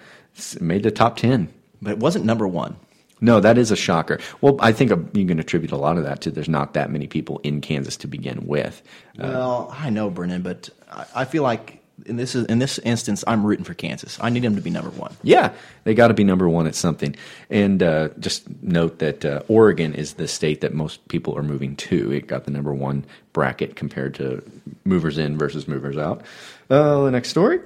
[0.61, 1.53] made the top 10.
[1.81, 2.77] But it wasn't number one.
[3.21, 4.19] No, that is a shocker.
[4.41, 6.91] Well, I think uh, you can attribute a lot of that to there's not that
[6.91, 8.83] many people in Kansas to begin with.
[9.19, 13.25] Uh, Well, I know Brennan, but I, I feel like in this in this instance,
[13.27, 14.19] I'm rooting for Kansas.
[14.21, 15.15] I need them to be number one.
[15.23, 15.53] yeah,
[15.85, 17.15] they got to be number one at something.
[17.51, 21.77] And uh, just note that uh, Oregon is the state that most people are moving
[21.77, 22.13] to.
[22.13, 24.43] It got the number one bracket compared to
[24.85, 26.23] movers in versus movers out.
[26.71, 27.61] Uh, the next story.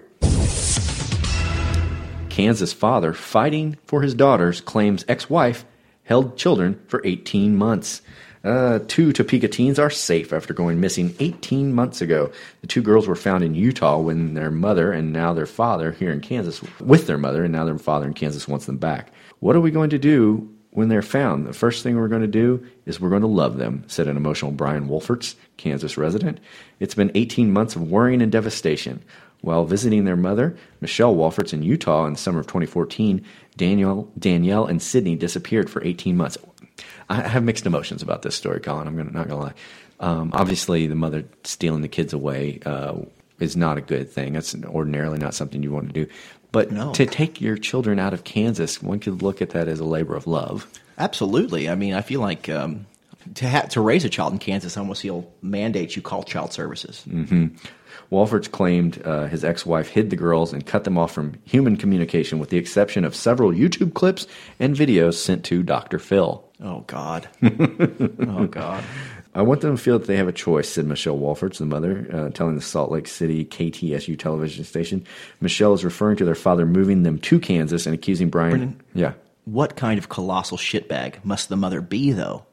[2.28, 5.64] Kansas father fighting for his daughters claims ex-wife
[6.04, 8.02] held children for 18 months.
[8.46, 12.30] Uh, two Topeka teens are safe after going missing 18 months ago.
[12.60, 16.12] The two girls were found in Utah when their mother and now their father here
[16.12, 19.10] in Kansas, with their mother and now their father in Kansas wants them back.
[19.40, 21.44] What are we going to do when they're found?
[21.44, 24.16] The first thing we're going to do is we're going to love them, said an
[24.16, 26.38] emotional Brian Wolferts, Kansas resident.
[26.78, 29.02] It's been 18 months of worrying and devastation.
[29.40, 33.24] While visiting their mother, Michelle Wolferts in Utah in the summer of 2014,
[33.56, 36.38] Daniel, Danielle and Sydney disappeared for 18 months.
[37.08, 38.86] I have mixed emotions about this story, Colin.
[38.88, 39.54] I'm gonna, not going to lie.
[40.00, 42.94] Um, obviously, the mother stealing the kids away uh,
[43.40, 44.32] is not a good thing.
[44.34, 46.12] That's ordinarily not something you want to do.
[46.52, 46.92] But No.
[46.92, 50.14] to take your children out of Kansas, one could look at that as a labor
[50.16, 50.66] of love.
[50.98, 51.68] Absolutely.
[51.68, 52.86] I mean, I feel like um,
[53.34, 56.52] to ha- to raise a child in Kansas, I almost feel mandates you call child
[56.52, 57.02] services.
[57.04, 57.48] hmm
[58.10, 62.38] Walford's claimed uh, his ex-wife hid the girls and cut them off from human communication,
[62.38, 64.28] with the exception of several YouTube clips
[64.60, 65.98] and videos sent to Dr.
[65.98, 66.44] Phil.
[66.62, 67.28] Oh God.
[67.42, 68.82] oh God.
[69.34, 72.06] I want them to feel that they have a choice, said Michelle Walfords, the mother,
[72.10, 75.04] uh, telling the Salt Lake City KSTU television station.
[75.40, 78.50] Michelle is referring to their father moving them to Kansas and accusing Brian.
[78.50, 78.80] Brennan?
[78.94, 79.12] Yeah.
[79.44, 82.46] What kind of colossal shitbag must the mother be, though,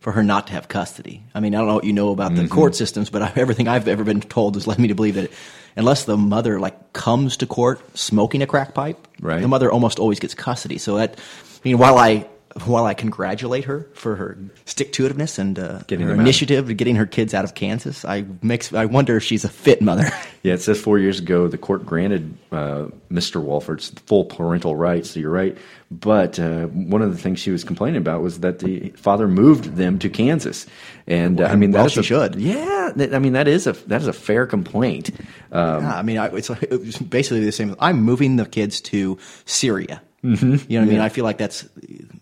[0.00, 1.22] for her not to have custody?
[1.34, 2.50] I mean, I don't know what you know about the Mhm.
[2.50, 5.30] court systems, but I, everything I've ever been told has led me to believe that
[5.74, 9.40] unless the mother like comes to court smoking a crack pipe, Right.
[9.40, 10.76] the mother almost always gets custody.
[10.76, 12.26] So that, I mean, while I
[12.64, 16.76] while I congratulate her for her stick to itiveness and uh, Getting her initiative of
[16.76, 20.10] getting her kids out of Kansas, I makes I wonder if she's a fit mother.
[20.42, 23.42] Yeah, it says four years ago the court granted uh, Mr.
[23.42, 25.10] Walford's full parental rights.
[25.10, 25.58] So you're right,
[25.90, 29.74] but uh, one of the things she was complaining about was that the father moved
[29.74, 30.64] them to Kansas,
[31.08, 32.36] and uh, I mean Well, she a, should.
[32.36, 35.10] Yeah, I mean that is a that is a fair complaint.
[35.50, 37.74] Um, Yeah, I mean, I, it's, it was basically the same.
[37.80, 40.00] I'm moving the kids to Syria.
[40.24, 40.68] Mhm.
[40.68, 41.00] You know what I mean?
[41.00, 41.68] I feel like that's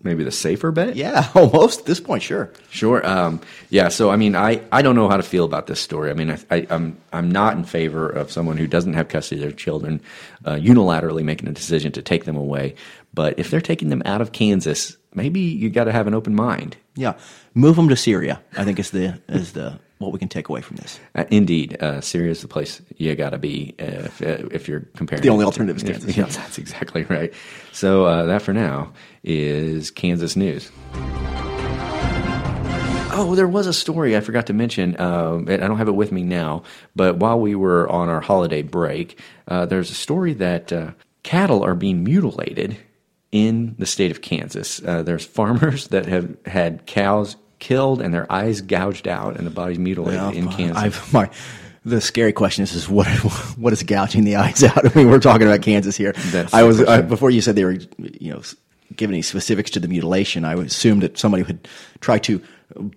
[0.03, 0.97] maybe the safer bet.
[0.97, 2.51] yeah, almost at this point, sure.
[2.71, 3.07] Sure.
[3.09, 3.41] Um,
[3.71, 3.89] yeah.
[3.89, 6.11] So I mean, I, I don't know how to feel about this story.
[6.11, 9.41] I mean, I, I, I'm I'm not in favor of someone who doesn't have custody
[9.41, 10.01] of their children
[10.45, 12.75] uh, unilaterally making a decision to take them away.
[13.15, 16.35] But if they're taking them out of Kansas, maybe you got to have an open
[16.35, 16.77] mind.
[16.97, 17.15] Yeah,
[17.55, 18.43] move them to Syria.
[18.57, 21.01] I think is the is the what we can take away from this.
[21.15, 24.69] Uh, indeed, uh, Syria is the place you got to be uh, if, uh, if
[24.69, 25.23] you're comparing.
[25.23, 26.33] The only to- alternative is Kansas, Yeah, yeah.
[26.33, 27.33] that's exactly right.
[27.73, 28.93] So uh, that for now
[29.23, 30.71] is Kansas news.
[33.17, 35.01] Oh, there was a story I forgot to mention.
[35.01, 36.65] Um, and I don't have it with me now,
[36.97, 40.91] but while we were on our holiday break, uh, there's a story that uh,
[41.23, 42.77] cattle are being mutilated
[43.31, 44.83] in the state of Kansas.
[44.85, 49.51] Uh, there's farmers that have had cows killed and their eyes gouged out and the
[49.51, 50.77] bodies mutilated Well, in Kansas.
[50.77, 51.31] I've, my,
[51.85, 53.07] the scary question is, is what
[53.57, 54.85] what is gouging the eyes out?
[54.97, 56.13] I mean, we're talking about Kansas here.
[56.31, 58.43] That's I was I, before you said they were, you know,
[58.97, 60.45] giving any specifics to the mutilation.
[60.45, 61.69] I assumed that somebody would
[62.01, 62.41] try to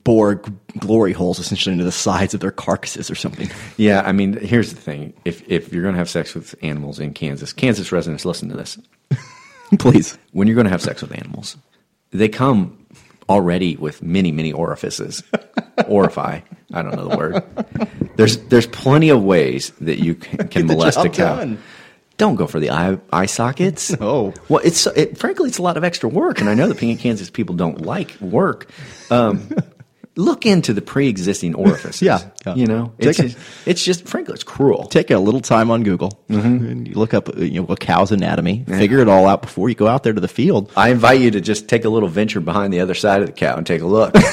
[0.03, 0.41] bore
[0.79, 3.49] glory holes essentially into the sides of their carcasses or something.
[3.77, 6.99] Yeah, I mean, here's the thing: if if you're going to have sex with animals
[6.99, 8.79] in Kansas, Kansas residents, listen to this,
[9.77, 10.17] please.
[10.31, 11.57] When you're going to have sex with animals,
[12.11, 12.86] they come
[13.29, 15.23] already with many, many orifices.
[15.79, 16.41] Orify,
[16.73, 17.43] I don't know the word.
[18.15, 21.35] There's there's plenty of ways that you can, can molest a cow.
[21.37, 21.61] done.
[22.17, 23.95] Don't go for the eye, eye sockets.
[24.01, 26.95] Oh, well, it's it, frankly it's a lot of extra work, and I know the
[26.95, 28.69] Kansas people don't like work.
[29.11, 29.49] Um,
[30.17, 32.01] look into the pre-existing orifices.
[32.01, 32.55] Yeah, yeah.
[32.55, 34.87] you know, it's a- just, it's just frankly it's cruel.
[34.87, 38.11] Take a little time on Google and you look up uh, you know, a cow's
[38.11, 40.71] anatomy, figure it all out before you go out there to the field.
[40.75, 43.33] I invite you to just take a little venture behind the other side of the
[43.33, 44.15] cow and take a look.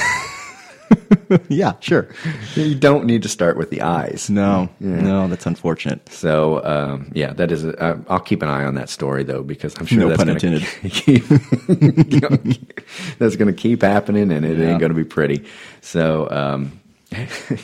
[1.49, 2.07] yeah, sure.
[2.55, 4.29] you don't need to start with the eyes.
[4.29, 6.07] No, no, that's unfortunate.
[6.09, 7.63] So um, yeah, that is.
[7.65, 10.17] A, uh, I'll keep an eye on that story though because I'm sure No that's
[10.23, 10.67] pun gonna intended.
[10.91, 11.23] Keep,
[13.19, 14.69] that's going to keep happening, and it Yeah.
[14.71, 15.45] ain't going to be pretty.
[15.81, 16.79] So um,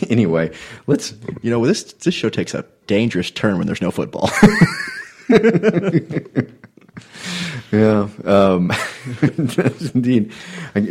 [0.10, 0.52] anyway,
[0.88, 1.14] let's.
[1.42, 4.30] You know, this this show takes a dangerous turn when there's no football.
[7.72, 8.70] Yeah, um,
[9.94, 10.34] indeed.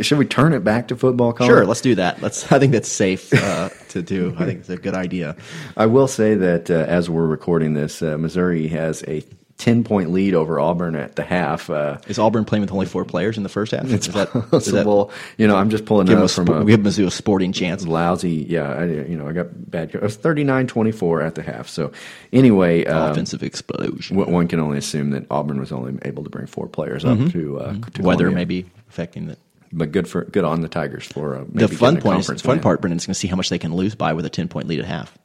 [0.01, 1.31] Should we turn it back to football?
[1.31, 1.51] Colin?
[1.51, 2.23] sure, let's do that.
[2.23, 2.51] Let's.
[2.51, 4.35] I think that's safe uh, to do.
[4.39, 5.35] I think it's a good idea.
[5.77, 9.23] I will say that uh, as we're recording this, uh, Missouri has a
[9.61, 11.69] ten point lead over Auburn at the half.
[11.69, 13.85] Uh, Is Auburn playing with only four players in the first half?
[13.91, 15.11] it's Is that- is that- possible.
[15.37, 17.85] you know, I'm just pulling give a from a give Mizzou a sporting chance.
[17.85, 18.45] lousy.
[18.49, 19.93] Yeah, I, you know, I got bad.
[19.95, 21.69] It was 39-24 at the half.
[21.69, 21.91] So
[22.33, 24.17] anyway, um, Offensive explosion.
[24.17, 27.17] one- one can only assume that Auburn was only able to bring four players up
[27.31, 28.03] to, uh, Mm-hmm.
[28.03, 28.31] Weather Columbia.
[28.35, 29.37] may be affecting it.
[29.71, 32.81] but good for good on the Tigers for uh, The fun point is, fun part,
[32.81, 34.67] Brendan, is going to see how much they can lose by with a ten point
[34.67, 35.17] lead at half.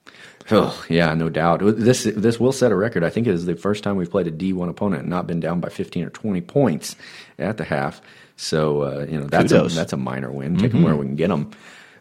[0.51, 1.61] Oh yeah, no doubt.
[1.63, 3.03] This this will set a record.
[3.03, 5.27] I think it is the first time we've played a D one opponent and not
[5.27, 6.95] been down by fifteen or twenty points
[7.39, 8.01] at the half.
[8.37, 10.57] So uh, you know that's a, that's a minor win.
[10.57, 11.51] Take them where we can get them.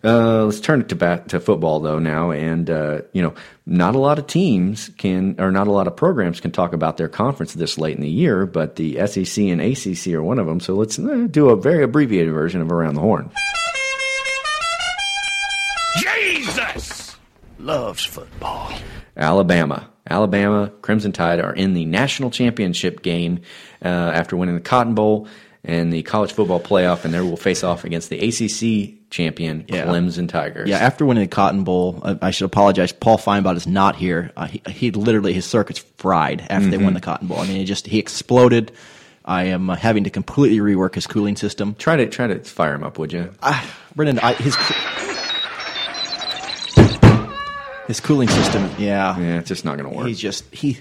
[0.03, 3.33] Uh, let's turn it to back to football though now, and uh, you know,
[3.65, 6.97] not a lot of teams can, or not a lot of programs can talk about
[6.97, 8.45] their conference this late in the year.
[8.45, 10.59] But the SEC and ACC are one of them.
[10.59, 13.31] So let's uh, do a very abbreviated version of Around the Horn.
[15.97, 16.94] Jesus!
[17.65, 18.71] Loves football.
[19.17, 19.89] Alabama.
[20.07, 23.39] Alabama Crimson Tide are in the national championship game
[23.83, 25.27] uh, after winning the Cotton Bowl
[25.63, 29.85] and the college football playoff, and they will face off against the ACC champion Yeah.
[29.85, 30.69] Clemson Tigers.
[30.69, 32.91] Yeah, after winning the Cotton Bowl, I, I should apologize.
[32.91, 34.31] Paul Feinbot is not here.
[34.37, 37.39] Uh, he, he literally his circuits fried after they won the Cotton Bowl.
[37.39, 38.73] I mean, it just he exploded.
[39.27, 41.73] I am uh, having to completely rework his cooling system.
[41.79, 43.33] try to try to fire him up, would you?
[43.41, 44.55] Ah, Brendan, I, his
[47.87, 50.07] his cooling system, yeah, Yeah, it's just not going to work.
[50.07, 50.79] he's just he.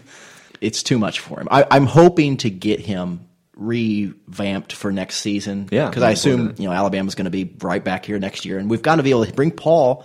[0.61, 1.49] It's too much for him.
[1.51, 3.27] I, I'm hoping to get him
[3.57, 5.69] revamped for next season.
[5.71, 8.59] Yeah, because I assume you know Alabama's going to be right back here next year,
[8.59, 10.05] and we've got to be able to bring Paul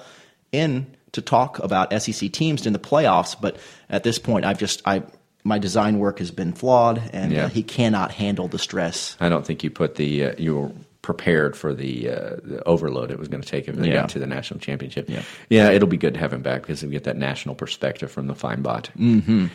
[0.51, 3.35] in to talk about SEC teams in the playoffs.
[3.39, 3.57] But
[3.89, 5.03] at this point, I've just I
[5.43, 7.45] my design work has been flawed, and Yeah.
[7.45, 9.15] uh, he cannot handle the stress.
[9.19, 10.71] I don't think you put the uh, you were
[11.01, 13.93] prepared for the, uh, the overload it was going to take if they Yeah.
[14.01, 15.09] got to the national championship.
[15.09, 15.23] Yeah.
[15.49, 18.27] yeah, it'll be good to have him back because we get that national perspective from
[18.27, 18.89] the fine bot.
[18.97, 19.47] Mm-hmm.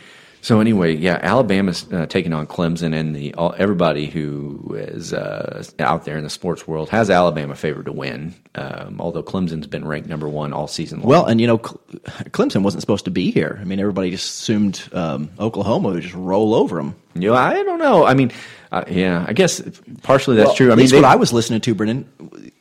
[0.45, 5.63] So anyway, yeah, Alabama's uh, taking on Clemson, and the all, everybody who is uh,
[5.79, 8.35] out there in the sports world has Alabama favored to win.
[8.53, 11.09] Um, although Clemson's been ranked number one all season long.
[11.09, 13.57] Well, and you know, Clemson wasn't supposed to be here.
[13.59, 16.95] I mean, everybody just assumed um, Oklahoma would just roll over them.
[17.15, 18.05] you know, I don't know.
[18.05, 18.31] I mean,
[18.71, 19.63] uh, yeah, I guess
[20.03, 20.71] partially that's Well, true.
[20.71, 22.07] I mean, what I was listening to, Brennan,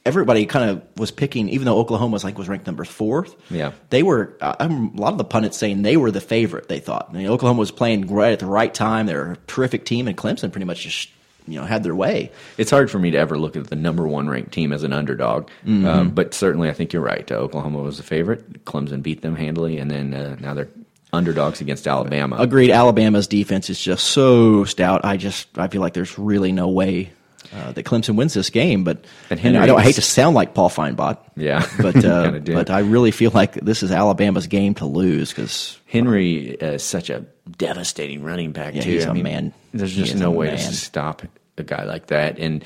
[0.07, 3.35] everybody kind of was picking, even though Oklahoma was like was ranked number fourth.
[3.51, 3.73] Yeah.
[3.91, 4.37] they were.
[4.41, 6.69] Uh, I'm- a lot of the pundits saying they were the favorite.
[6.69, 9.07] They thought I mean, Oklahoma was playing right at the right time.
[9.07, 11.09] They're a terrific team, and Clemson pretty much just
[11.47, 12.33] you know had their way.
[12.57, 14.93] it's hard for me to ever look at the number one ranked team as an
[14.93, 15.49] underdog.
[15.67, 15.87] Mm-hmm.
[15.87, 17.31] Um, but certainly, I think you're right.
[17.31, 18.65] Uh, Oklahoma was the favorite.
[18.65, 20.69] Clemson beat them handily, and then uh, now they're
[21.13, 22.37] underdogs against Alabama.
[22.39, 22.71] Agreed.
[22.71, 25.05] Alabama's defense is just so stout.
[25.05, 27.13] I just I feel like there's really no way.
[27.55, 30.35] Uh, that Clemson wins this game, but And and I don't I hate to sound
[30.35, 34.75] like Paul Feinbot, Yeah, but uh, but I really feel like this is Alabama's game
[34.75, 37.25] to lose because Henry is such a
[37.57, 38.91] devastating running back Yeah, too.
[38.91, 39.53] he's I a mean, man.
[39.73, 40.57] There's just no way man.
[40.57, 41.23] to stop
[41.57, 42.65] a guy like that, and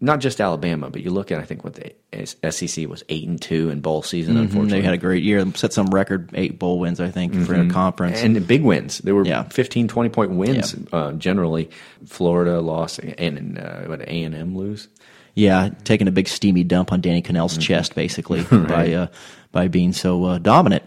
[0.00, 3.40] not just Alabama, but you look at I think what the SEC was eight and
[3.40, 4.36] two in bowl season.
[4.36, 4.76] Unfortunately, Mm-hmm.
[4.78, 7.66] they had a great year, set some record eight bowl wins, I think, for a
[7.68, 8.22] conference.
[8.22, 8.98] and big wins.
[8.98, 9.44] They were Yeah.
[9.44, 11.70] 15, 20 point wins uh, generally.
[12.06, 14.88] Florida lost, and uh, what A and M lose.
[15.34, 19.06] yeah, taking a big steamy dump on Danny Kanell's chest, basically by uh,
[19.52, 20.82] by being so uh, dominant.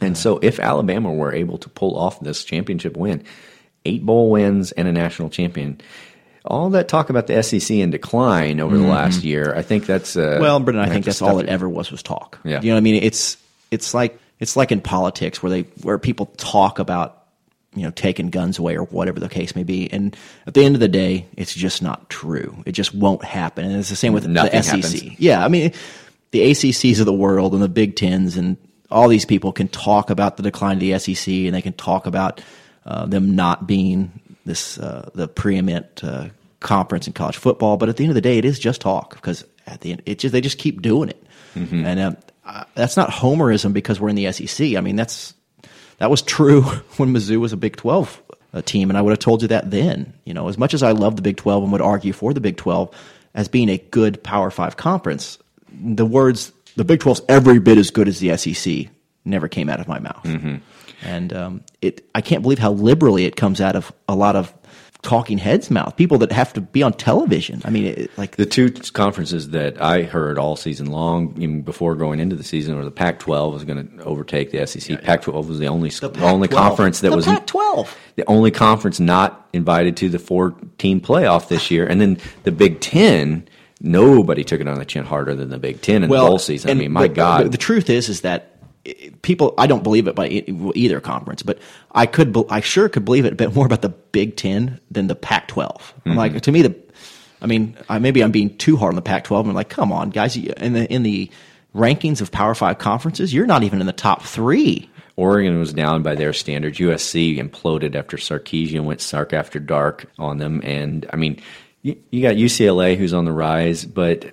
[0.00, 3.22] And so, if Alabama were able to pull off this championship win,
[3.84, 5.80] eight bowl wins and a national champion,
[6.44, 10.16] all that talk about the SEC in decline over the last year, I think that's
[10.16, 12.38] uh, Well, Brendan, I think that's all it ever was was talk.
[12.44, 12.60] Yeah.
[12.60, 13.02] you know what I mean.
[13.02, 13.36] It's
[13.70, 17.22] it's like it's like in politics where they where people talk about
[17.74, 20.16] you know taking guns away or whatever the case may be, and
[20.46, 22.54] at the end of the day, it's just not true.
[22.66, 24.82] It just won't happen, and it's the same with Nothing the SEC.
[24.82, 25.20] happens.
[25.20, 25.72] Yeah, I mean
[26.30, 28.56] the ACCs of the world and the Big Tens and
[28.90, 32.06] all these people can talk about the decline of the SEC and they can talk
[32.06, 32.40] about
[32.84, 36.28] uh, them not being this uh, the preeminent uh,
[36.60, 37.76] conference in college football.
[37.76, 40.02] But at the end of the day, it is just talk because at the end,
[40.06, 41.22] it just they just keep doing it,
[41.54, 41.86] Mm-hmm.
[41.86, 44.74] and um, uh, that's not homerism because we're in the SEC.
[44.76, 45.34] I mean, that's
[45.98, 46.62] that was true
[46.96, 48.20] when Mizzou was a Big Twelve
[48.52, 50.12] uh, team, and I would have told you that then.
[50.24, 52.40] You know, as much as I love the Big Twelve and would argue for the
[52.40, 52.94] Big Twelve
[53.34, 55.38] as being a good Power Five conference,
[55.72, 58.88] the words "the Big 12's every bit as good as the SEC"
[59.24, 60.56] never came out of my mouth, Mm-hmm.
[61.04, 62.04] And um, it.
[62.14, 64.52] I can't believe how liberally it comes out of a lot of
[65.02, 65.94] talking heads' mouth.
[65.96, 67.60] People that have to be on television.
[67.66, 71.94] I mean, it, like The two conferences that I heard all season long, even before
[71.94, 75.02] going into the season, were the Pac-12 was going to overtake the SEC.
[75.02, 76.58] Pac-12 was the only the, only Pac-12.
[76.58, 77.86] conference that The was Pac-12.
[78.16, 82.80] the only conference not invited to the four-team playoff this year, and then the Big
[82.80, 83.46] Ten.
[83.80, 86.70] Nobody took it on the chin harder than the Big Ten in the bowl season.
[86.70, 88.53] I mean, my God, The, the truth is, is that
[89.22, 89.54] people.
[89.58, 91.58] I don't believe it by either conference, but
[91.92, 92.36] I could.
[92.50, 95.92] I sure could believe it a bit more about the Big Ten than the Pac-12.
[96.06, 96.16] I'm Mhm.
[96.16, 96.74] like to me the.
[97.42, 99.48] I mean, I, maybe I'm being too hard on the Pac-12.
[99.48, 100.36] I'm like, come on, guys!
[100.36, 101.30] In the in the
[101.74, 104.88] rankings of Power Five conferences, you're not even in the top three.
[105.16, 106.78] Oregon was down by their standards.
[106.78, 111.40] USC imploded after Sarkisian went Sark after dark on them, and I mean,
[111.82, 114.32] you, you got UCLA who's on the rise, but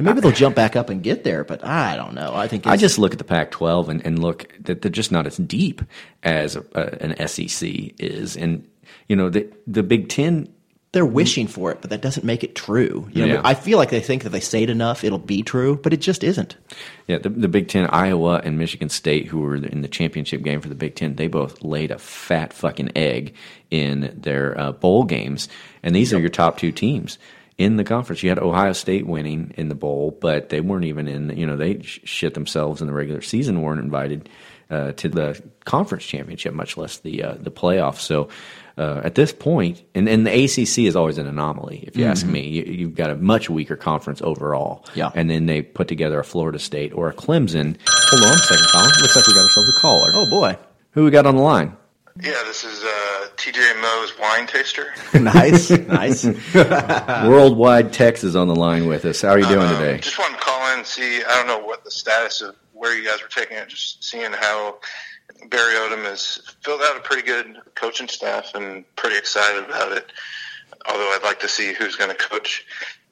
[0.00, 2.32] and maybe they'll jump back up and get there, but I don't know.
[2.34, 5.26] I think I just look at the Pac-12 and, and look that they're just not
[5.26, 5.82] as deep
[6.22, 8.66] as a, an SEC is, and
[9.08, 10.48] you know the the Big Ten.
[10.92, 13.08] they're wishing for it, but that doesn't make it true.
[13.12, 13.40] You know, Yeah.
[13.44, 15.98] I feel like they think that they say it enough, it'll be true, but it
[16.00, 16.56] just isn't.
[17.06, 20.60] Yeah, the, the Big Ten, Iowa and Michigan State, who were in the championship game
[20.60, 23.34] for the Big Ten, they both laid a fat fucking egg
[23.70, 25.48] in their uh, bowl games,
[25.82, 27.18] and these are your top two teams
[27.60, 28.22] in the conference.
[28.22, 31.36] You had Ohio State winning in the bowl, but they weren't even in.
[31.36, 34.28] You know, they shit themselves in the regular season, weren't invited
[34.70, 38.00] uh, to the conference championship, much less the uh, the playoffs.
[38.00, 38.28] So.
[38.78, 42.24] Uh, at this point, and, and the ACC is always an anomaly, if you ask
[42.24, 42.30] Mhm.
[42.30, 42.48] me.
[42.48, 44.86] You, you've got a much weaker conference overall.
[44.94, 45.10] Yeah.
[45.14, 47.76] And then they put together a Florida State or a Clemson.
[47.86, 48.88] Hold on a second, Colin.
[49.02, 50.08] Looks like we got ourselves a caller.
[50.14, 50.56] Oh, boy.
[50.92, 51.76] Who we got on the line?
[52.20, 54.92] Yeah, this is uh, TJ Moe's wine taster.
[55.20, 56.24] nice, nice.
[56.54, 59.22] Worldwide Tex is on the line with us.
[59.22, 59.98] How are you doing Um, today?
[59.98, 61.22] Just wanted to call in and see.
[61.22, 63.68] I don't know what the status of where you guys were taking it.
[63.68, 64.78] Just seeing how
[65.48, 70.10] Barry Odom has filled out a pretty good coaching staff, and pretty excited about it.
[70.88, 72.64] Although I'd like to see who's going to coach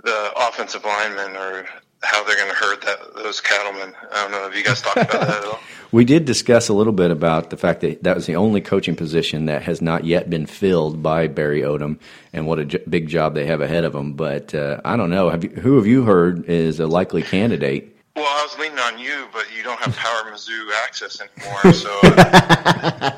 [0.04, 1.66] the offensive linemen or
[2.02, 3.94] how they're going to herd that those cattlemen.
[4.12, 4.42] I don't know.
[4.42, 5.58] Have you guys talked about that at all?
[5.90, 8.94] We did discuss a little bit about the fact that that was the only coaching
[8.94, 11.98] position that has not yet been filled by Barry Odom,
[12.34, 14.12] and what a j- big job they have ahead of them.
[14.12, 15.30] But uh, I don't know.
[15.30, 17.96] Have you, who have you heard is a likely candidate?
[18.16, 21.88] Well, I was leaning on you, but you don't have Power Mizzou access anymore, so
[22.02, 23.10] uh,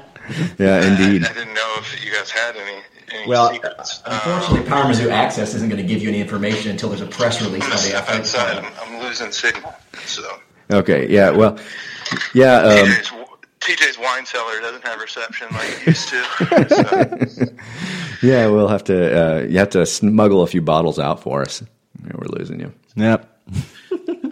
[0.59, 1.25] Yeah, indeed.
[1.25, 2.83] I didn't know if you guys had any.
[3.13, 4.03] Any Well, secrets.
[4.07, 7.41] Unfortunately, Power Mizzou Access isn't going to give you any information until there's a press
[7.43, 8.59] release by the step outside.
[8.65, 9.75] I'm, I'm losing signal.
[10.07, 10.23] So
[10.73, 11.09] Okay.
[11.09, 11.31] Yeah.
[11.31, 11.59] Well.
[12.35, 12.57] Yeah.
[12.59, 13.11] Um, TJ's,
[13.61, 17.29] TJ's wine cellar doesn't have reception like it used to.
[17.29, 17.45] So,
[18.27, 18.47] yeah.
[18.47, 18.97] We'll have to.
[19.39, 21.63] Uh, you have to smuggle a few bottles out for us.
[22.05, 22.73] Yeah, we're losing you.
[22.97, 23.27] Yep.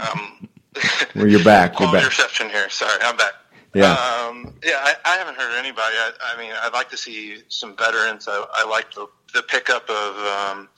[1.16, 1.80] Well, you're back.
[1.80, 2.06] You're back.
[2.06, 2.70] reception here.
[2.70, 3.32] Sorry, I'm back.
[3.74, 3.92] Yeah.
[3.92, 5.94] Um, yeah, I, I haven't heard anybody.
[5.96, 8.26] I, I mean, I'd like to see some veterans.
[8.28, 10.68] I, I like the, the pickup of um,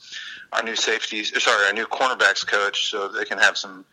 [0.51, 1.31] our new safeties.
[1.41, 3.85] Sorry, our new cornerbacks coach, so they can have some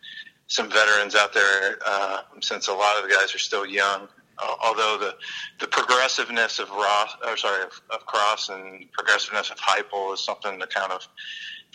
[0.47, 1.77] some veterans out there.
[1.85, 4.07] Uh, since a lot of the guys are still young.
[4.41, 5.15] Uh, although the
[5.59, 10.59] the progressiveness of Ross, or sorry, of, of Cross and progressiveness of Heupel is something
[10.59, 11.07] to kind of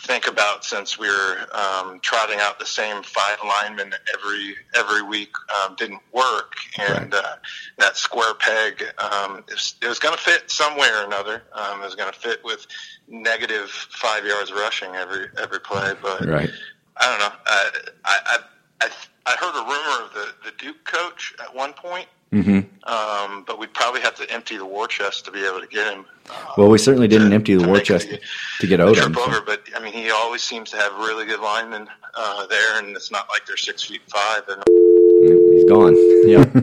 [0.01, 5.31] think about since we were um, trotting out the same five linemen every every week
[5.63, 7.35] um, didn't work, and uh,
[7.77, 11.43] that square peg um, it was, was going to fit some way or another.
[11.53, 12.65] Um, it was going to fit with
[13.07, 16.49] negative five yards rushing every every play, but Right.
[16.97, 17.35] I don't know.
[17.45, 17.71] I
[18.05, 18.39] I
[18.81, 18.89] I,
[19.25, 22.07] I, heard a rumor of the, the Duke coach at one point.
[22.31, 25.67] hmm Um, but we'd probably have to empty the war chest to be able to
[25.67, 26.05] get him
[26.57, 28.09] Well, we certainly didn't empty the war chest
[28.59, 28.95] to get Odom.
[28.95, 29.41] trip over.
[29.41, 33.11] But I mean, he always seems to have really good linemen uh, there, and it's
[33.11, 34.43] not like they're six feet five.
[34.49, 34.63] And
[35.67, 35.95] gone.
[36.25, 36.43] Yeah.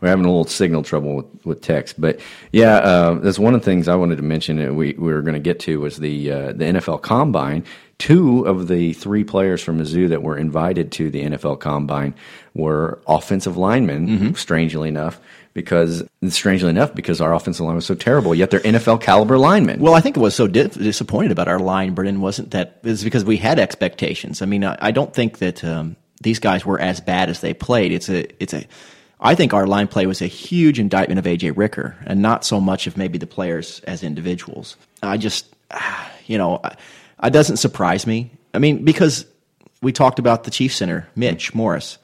[0.00, 2.20] We're having a little signal trouble with, with text, but
[2.52, 4.58] yeah, uh, that's one of the things I wanted to mention.
[4.58, 7.64] That we, we were going to get to was the uh, the NFL Combine.
[7.98, 12.14] Two of the three players from Mizzou that were invited to the NFL Combine
[12.54, 14.34] were offensive linemen.
[14.36, 15.20] Strangely enough,
[15.52, 19.80] because strangely enough, because our offensive line was so terrible, yet they're NFL caliber linemen.
[19.80, 23.02] Well, I think it was so di- disappointed about our line, Brennan, wasn't that it's
[23.02, 24.42] because we had expectations.
[24.42, 27.54] I mean, I, I don't think that um, these guys were as bad as they
[27.54, 27.92] played.
[27.92, 28.64] It's a, it's a,
[29.20, 32.60] I think our line play was a huge indictment of AJ Ricker, and not so
[32.60, 34.76] much of maybe the players as individuals.
[35.02, 35.46] I just,
[36.26, 36.60] you know,
[37.22, 38.30] it doesn't surprise me.
[38.54, 39.26] I mean, because
[39.82, 41.98] we talked about the Chief Center, Mitch Morse,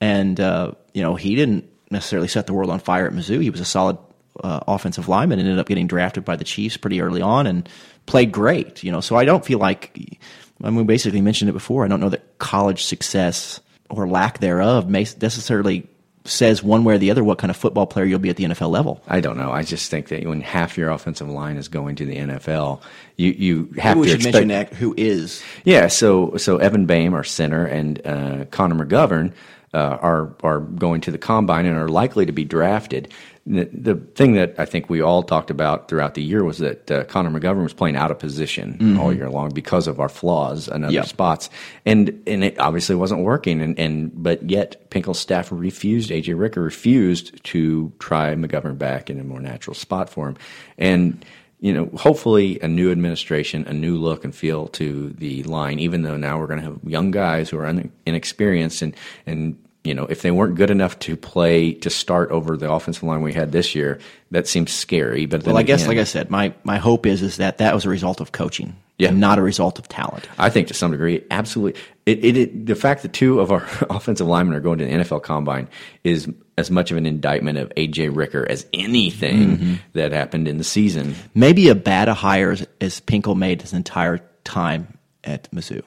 [0.00, 3.42] and uh, you know he didn't necessarily set the world on fire at Mizzou.
[3.42, 3.98] He was a solid
[4.42, 7.68] uh, offensive lineman, and ended up getting drafted by the Chiefs pretty early on, and
[8.06, 8.82] played great.
[8.82, 10.18] You know, so I don't feel like.
[10.62, 11.84] I mean, we basically mentioned it before.
[11.84, 15.88] I don't know that college success or lack thereof may necessarily
[16.24, 18.44] says one way or the other what kind of football player you'll be at the
[18.44, 19.02] NFL level.
[19.08, 19.50] I don't know.
[19.50, 22.82] I just think that when half your offensive line is going to the NFL,
[23.16, 25.42] you you have Maybe we to should expect, mention that who is.
[25.64, 29.32] Yeah, so so Evan Boehm, our center, and uh, Connor McGovern
[29.74, 33.12] uh, are are going to the combine and are likely to be drafted.
[33.50, 36.90] The, the thing that I think we all talked about throughout the year was that
[36.90, 38.98] uh, Connor McGovern was playing out of position Mhm.
[38.98, 41.06] all year long because of our flaws and other Yep.
[41.06, 41.48] spots,
[41.86, 43.62] and and it obviously wasn't working.
[43.62, 46.10] And, and but yet Pinkel's staff refused.
[46.10, 50.36] AJ Ricker refused to try McGovern back in a more natural spot for him,
[50.76, 51.24] and
[51.60, 56.02] you know, hopefully a new administration, a new look and feel to the line, even
[56.02, 58.94] though now we're going to have young guys who are inexperienced and,
[59.26, 63.02] and, you know, if they weren't good enough to play to start over the offensive
[63.04, 63.98] line we had this year,
[64.30, 65.24] that seems scary.
[65.26, 67.84] But Well, I guess, like I said, my, my hope is is that that was
[67.86, 69.08] a result of coaching, Yeah.
[69.10, 70.28] and not a result of talent.
[70.38, 71.80] I think to some degree, absolutely.
[72.06, 74.90] It, it, it the fact that two of our offensive linemen are going to the
[74.90, 75.68] NFL Combine
[76.04, 79.78] is as much of an indictment of AJ Ricker as anything Mhm.
[79.92, 81.14] that happened in the season.
[81.34, 85.82] Maybe a bad a hire as, as Pinkel made his entire time at Mizzou.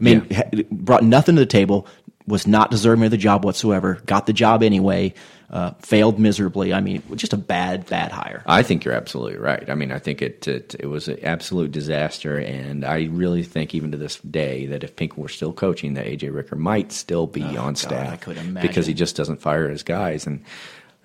[0.00, 1.86] I mean, ha- brought nothing to the table,
[2.26, 5.14] was not deserving of the job whatsoever, got the job anyway,
[5.48, 6.72] uh, failed miserably.
[6.74, 8.42] I mean, just a bad, bad hire.
[8.46, 9.68] I think you're absolutely right.
[9.70, 13.74] I mean, I think it it, it was an absolute disaster, and I really think
[13.74, 17.28] even to this day that if Pink were still coaching, that AJ Ricker might still
[17.28, 18.68] be on staff Oh, I could imagine.
[18.68, 20.26] because he just doesn't fire his guys.
[20.26, 20.42] And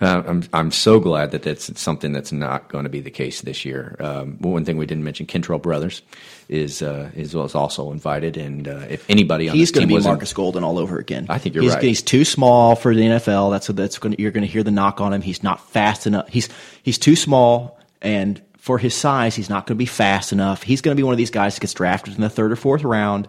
[0.02, 3.42] uh, I'm I'm so glad that that's something that's not going to be the case
[3.42, 3.96] this year.
[4.00, 6.02] Um, one thing we didn't mention, Kentrell Brothers
[6.50, 10.02] is uh, is was also invited, and uh, if anybody on He's going to be
[10.02, 11.28] Markus Golden all over again.
[11.30, 11.84] I think you're he's, right.
[11.84, 13.52] He's too small for the NFL.
[13.52, 14.16] That's that's going.
[14.18, 15.22] You're going to hear the knock on him.
[15.22, 16.28] He's not fast enough.
[16.30, 16.50] He's
[16.82, 20.64] he's too small, and for his size, he's not going to be fast enough.
[20.64, 22.56] He's going to be one of these guys that gets drafted in the third or
[22.56, 23.28] fourth round,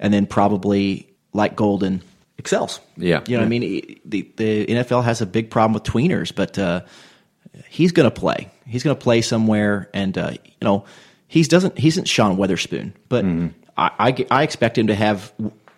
[0.00, 2.02] and then probably like Golden
[2.38, 2.80] excels.
[2.96, 3.22] Yeah.
[3.26, 4.00] you know what I mean.
[4.04, 6.82] The the NFL has a big problem with tweeners, but uh,
[7.68, 8.50] he's going to play.
[8.66, 10.84] He's going to play somewhere, and uh, you know
[11.26, 11.78] he's doesn't.
[11.78, 13.24] he's isn't Sean Weatherspoon, but
[13.76, 15.32] I, I I expect him to have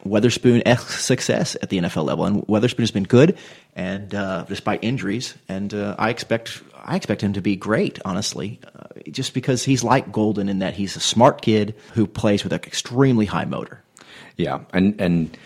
[0.06, 3.38] Weatherspoon success at the NFL level, and Weatherspoon has been good,
[3.74, 7.98] and uh, despite injuries, and uh, I expect I expect him to be great.
[8.04, 12.44] Honestly, uh, just because he's like Golden in that he's a smart kid who plays
[12.44, 13.82] with an extremely high motor.
[14.36, 15.36] Yeah, and and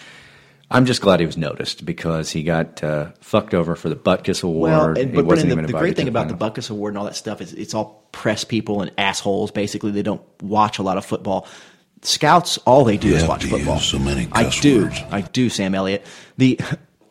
[0.74, 4.42] I'm just glad he was noticed because he got uh, fucked over for the Butkus
[4.42, 4.70] Award.
[4.70, 6.50] Well, and, but, but wasn't in the, even the great thing about the final.
[6.50, 9.50] Butkus Award and all that stuff is it's all press people and assholes.
[9.50, 11.46] Basically, they don't watch a lot of football.
[12.02, 13.76] Scouts, all they do You is have watch to football.
[13.76, 15.00] use so many I do, words.
[15.10, 16.04] I do, Sam Elliott.
[16.36, 16.60] The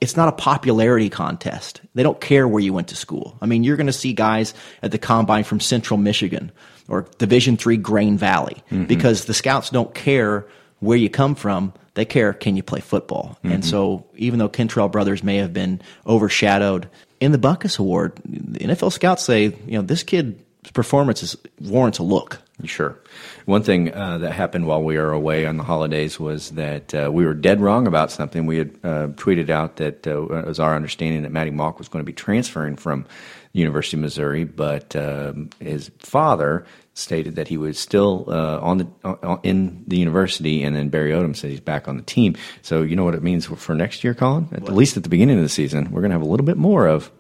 [0.02, 1.80] it's not a popularity contest.
[1.96, 3.38] They don't care where you went to school.
[3.42, 6.52] I mean, you're going to see guys at the combine from Central Michigan
[6.90, 8.88] or Division Three Grain Valley Mhm.
[8.90, 10.46] because the scouts don't care
[10.80, 11.72] where you come from.
[11.96, 13.38] They care can you play football.
[13.44, 13.66] And Mhm.
[13.66, 16.88] so, even though Kentrell Brothers may have been overshadowed
[17.20, 20.36] in the Butkus Award, the NFL scouts say, you know, this kid's
[20.74, 22.40] performance is, warrants a look.
[22.66, 22.98] Sure.
[23.46, 27.10] One thing uh, that happened while we were away on the holidays was that uh,
[27.12, 28.46] we were dead wrong about something.
[28.46, 31.90] We had uh, tweeted out that uh, it was our understanding that Maty Mauk was
[31.90, 33.06] going to be transferring from
[33.54, 38.88] University of Missouri, but um, his father stated that he was still uh, on the
[39.04, 42.36] uh, in the university, and then Barry Odom said he's back on the team.
[42.64, 44.48] So you know what it means for next year, Colin?
[44.54, 46.58] At least at the beginning of the season, we're going to have a little bit
[46.58, 47.12] more of.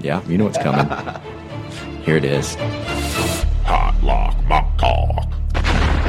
[0.00, 0.86] Yeah, you know what's coming.
[2.02, 2.54] Here it is.
[3.64, 5.32] Hot lock, mock talk.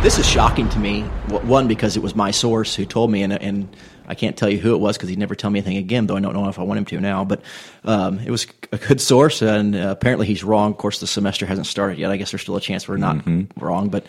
[0.04, 1.04] This is shocking to me.
[1.30, 3.74] One, because it was my source who told me, and, and
[4.08, 6.16] I can't tell you who it was because he'd never tell me anything again, though
[6.16, 7.24] I don't know if I want him to now.
[7.26, 7.42] But
[7.84, 10.72] um, it was a good source, and uh, apparently he's wrong.
[10.72, 12.12] Of course, the semester hasn't started yet.
[12.12, 13.24] I guess there's still a chance we're not
[13.58, 13.90] wrong.
[13.90, 14.06] But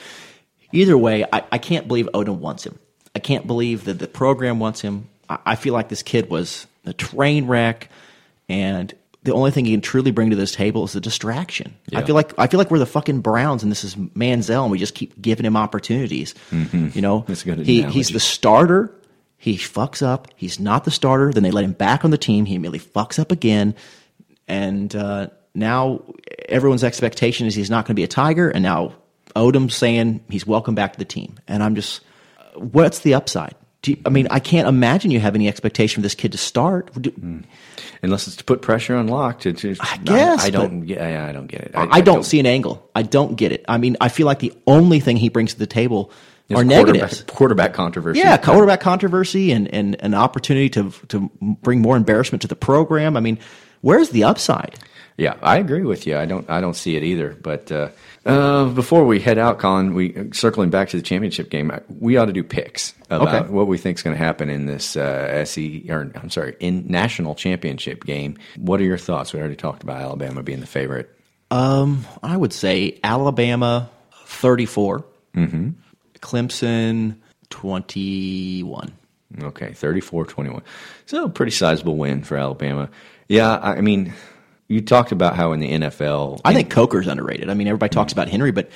[0.73, 2.79] either way, I, I can't believe Odom wants him.
[3.15, 5.09] I can't believe that the program wants him.
[5.29, 7.89] I, I feel like this kid was a train wreck,
[8.49, 8.93] and
[9.23, 11.75] the only thing he can truly bring to this table is a distraction.
[11.95, 14.71] I feel like I feel like we're the fucking Browns, and this is Manziel, and
[14.71, 16.35] we just keep giving him opportunities.
[16.51, 16.95] Mhm.
[16.95, 18.93] You know, That's a good he, he's the starter.
[19.45, 20.29] He fucks up.
[20.37, 21.31] He's not the starter.
[21.31, 22.47] Then they let him back on the team.
[22.47, 23.75] He immediately fucks up again,
[24.49, 26.01] and uh, now
[26.49, 28.49] everyone's expectation is he's not going to be a Tiger.
[28.49, 28.95] And now
[29.37, 31.39] Odom's saying he's welcome back to the team.
[31.47, 32.01] And I'm just,
[32.55, 33.55] what's the upside?
[33.83, 36.39] Do you, I mean, I can't imagine you have any expectation for this kid to
[36.39, 36.91] start.
[36.99, 37.43] Do-
[38.03, 39.41] Unless it's to put pressure on Lock.
[39.41, 40.87] To, to I guess, I, but- don't.
[40.87, 41.73] get I, I don't get it.
[41.75, 42.91] I, don't, see an angle.
[42.95, 43.63] I don't get it.
[43.69, 46.11] I mean, I feel like the only thing he brings to the table
[46.49, 47.23] It's are quarterback- negatives.
[47.23, 48.21] Quarterback controversy.
[48.21, 53.17] Yeah, quarterback controversy and, and an opportunity to to bring more embarrassment to the program.
[53.17, 53.39] I mean,
[53.81, 54.79] where's the upside?
[55.17, 56.19] Yeah, I agree with you.
[56.19, 56.49] I don't.
[56.51, 57.31] I don't see it either.
[57.41, 57.91] But uh,
[58.27, 61.71] uh, before we head out, Colin, we circling back to the championship game.
[62.01, 63.53] We ought to do picks about Okay.
[63.53, 66.89] what we think is going to happen in this uh, SE or I'm sorry, in
[66.89, 68.37] national championship game.
[68.57, 69.33] What are your thoughts?
[69.33, 71.09] We already talked about Alabama being the favorite.
[71.51, 73.89] Um, I would say Alabama
[74.27, 75.05] 34.
[75.37, 75.71] Mm-hmm.
[76.25, 77.17] Clemson
[77.51, 78.93] twenty one.
[79.43, 80.63] Okay, 34-21.
[81.07, 82.89] So a pretty sizable win for Alabama.
[83.29, 84.13] Yeah, I mean,
[84.69, 87.51] you talked about how in the NFL, I think Coker's underrated.
[87.51, 88.71] I mean, everybody talks about Henry, but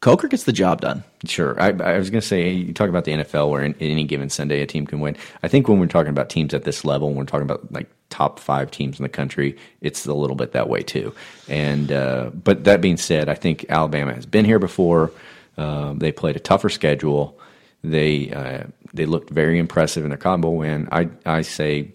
[0.00, 1.04] Coker gets the job done.
[1.24, 1.58] Sure.
[1.60, 4.28] I, I was going to say, you talk about the NFL where in, any given
[4.28, 5.16] Sunday a team can win.
[5.42, 7.88] I think when we're talking about teams at this level, when we're talking about like
[8.10, 11.14] top five teams in the country, it's a little bit that way too.
[11.48, 15.12] And uh, but that being said, I think Alabama has been here before.
[15.56, 17.38] Um, they played a tougher schedule.
[17.84, 20.88] They uh, they looked very impressive in their combo win.
[20.92, 21.92] I I say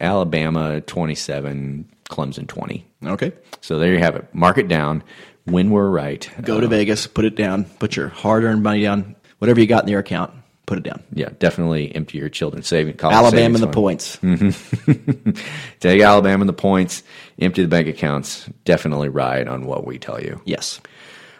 [0.00, 2.86] Alabama twenty seven, Clemson twenty.
[3.04, 3.32] Okay.
[3.60, 4.32] So there you have it.
[4.34, 5.02] Mark it down.
[5.44, 9.14] When we're right, Go to Vegas, put it down, put your hard earned money down,
[9.38, 10.32] whatever you got in your account,
[10.66, 11.04] put it down.
[11.12, 12.96] Yeah, definitely empty your children's saving.
[12.96, 14.16] college Alabama savings and the points.
[14.22, 15.44] Mhm.
[15.78, 17.04] Take Alabama and the points.
[17.38, 18.50] Empty the bank accounts.
[18.64, 20.40] Definitely ride on what we tell you.
[20.44, 20.80] Yes.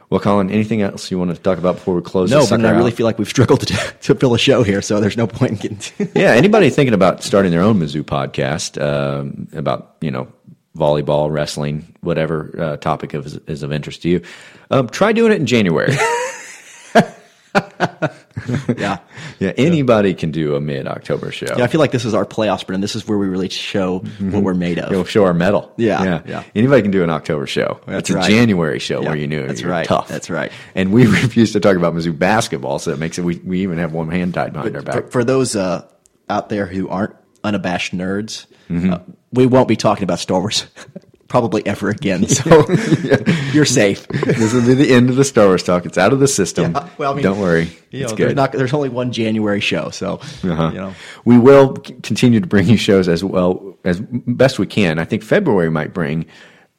[0.09, 2.31] Well, Colin, anything else you want to talk about before we close?
[2.31, 2.97] No, but I really out?
[2.97, 5.59] feel like we've struggled to, to fill a show here, so there's no point in
[5.59, 10.29] getting to yeah, anybody thinking about starting their own Mizzou podcast um, about you know
[10.77, 14.23] volleyball, wrestling, whatever uh, topic of, is, is of interest to you,
[14.71, 15.95] um, try doing it in January.
[18.77, 18.99] yeah.
[19.39, 21.47] yeah, anybody can do a mid October show.
[21.57, 23.49] Yeah, I feel like this is our playoff sprint, and this is where we really
[23.49, 24.91] show what we're made of.
[24.91, 25.73] Go show our medal.
[25.77, 26.43] Yeah, yeah, yeah.
[26.55, 27.81] Anybody can do an October show.
[27.87, 28.25] That's it's right.
[28.25, 29.87] a January show Yeah, where you knew that's you're right.
[29.87, 30.09] tough.
[30.09, 30.53] That's right.
[30.75, 33.23] And we refuse to talk about Mizzou basketball, so it makes it.
[33.25, 35.11] We, we even have one hand tied behind our For, back.
[35.11, 35.87] for those uh,
[36.29, 37.15] out there who aren't
[37.45, 38.93] unabashed nerds, Mm-hmm.
[38.93, 38.99] uh,
[39.33, 40.67] we won't be talking about Star Wars
[41.29, 42.27] probably ever again.
[42.37, 42.67] So
[43.53, 44.07] you're safe.
[44.09, 45.87] this will be the end of the Star Wars talk.
[45.87, 46.73] It's out of the system.
[46.73, 47.65] Yeah, well, I mean, Don't worry.
[47.91, 48.27] You it's know, good.
[48.29, 50.15] there's not there's only one January show, so
[50.45, 50.71] Uh-huh.
[50.73, 50.95] you know.
[51.25, 54.99] We will continue to bring you shows as well as best we can.
[54.99, 56.27] I think February might bring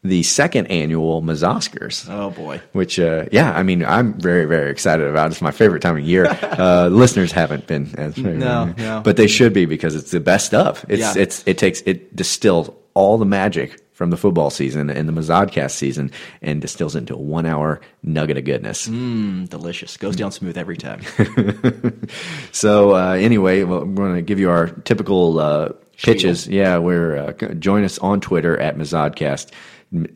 [0.03, 2.07] the second annual Mazoscars.
[2.09, 2.61] Oh boy.
[2.71, 5.31] Which, uh, yeah, I mean, I'm very, very excited about.
[5.31, 6.25] It's my favorite time of year.
[6.57, 9.01] Uh, listeners haven't been as No, no.
[9.03, 10.83] but they should be because it's the best stuff.
[10.89, 11.13] It's Yeah.
[11.21, 15.71] it's it takes it distills all the magic from the football season and the Mazodcast
[15.71, 16.11] season
[16.43, 18.87] and distills it into a one hour nugget of goodness.
[18.87, 19.97] Mm, delicious.
[19.97, 21.01] Goes down smooth every time.
[22.51, 25.69] So uh, anyway, well, we're going to give you our typical uh,
[26.01, 26.47] pitches.
[26.47, 29.51] Yeah, we're uh, join us on Twitter at Mazodcast.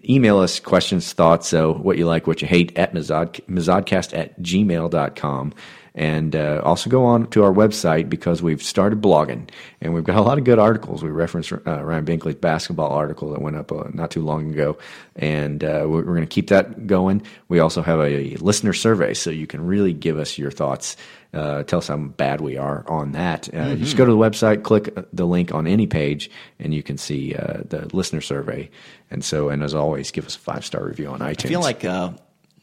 [0.10, 4.40] Email us questions, thoughts, so what you like, what you hate at Mazod, Mazodcast at
[4.42, 5.54] gmail.com.
[5.94, 9.50] And uh, also go on to our website because we've started blogging
[9.82, 11.04] and we've got a lot of good articles.
[11.04, 14.78] We referenced uh, Ryan Binkley's basketball article that went up uh, not too long ago,
[15.18, 17.24] and uh, we're, we're going to keep that going.
[17.50, 20.96] We also have a listener survey, so you can really give us your thoughts.
[21.34, 23.54] Uh, tell us how bad we are on that.
[23.54, 26.30] Uh, You just go to the website, click the link on any page,
[26.60, 28.70] and you can see uh, the listener survey.
[29.10, 31.46] And so, and as always, give us a five star review on iTunes.
[31.46, 32.12] I feel like uh,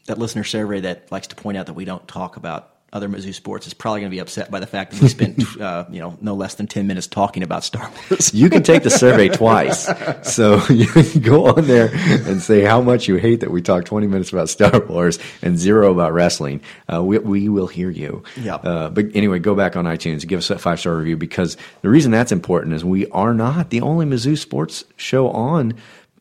[0.07, 3.33] that listener survey that likes to point out that we don't talk about other Mizzou
[3.33, 5.99] sports is probably going to be upset by the fact that we spent uh, you
[5.99, 8.33] know no less than ten minutes talking about Star Wars.
[8.33, 9.89] you can take the survey twice.
[10.23, 13.85] So you can go on there and say how much you hate that we talk
[13.85, 16.61] 20 minutes about Star Wars and zero about wrestling.
[16.91, 18.23] Uh, we, we will hear you.
[18.37, 18.55] Yeah.
[18.55, 21.89] Uh, but anyway, go back on iTunes, give us a five star review because the
[21.89, 25.75] reason that's important is we are not the only Mizzou sports show on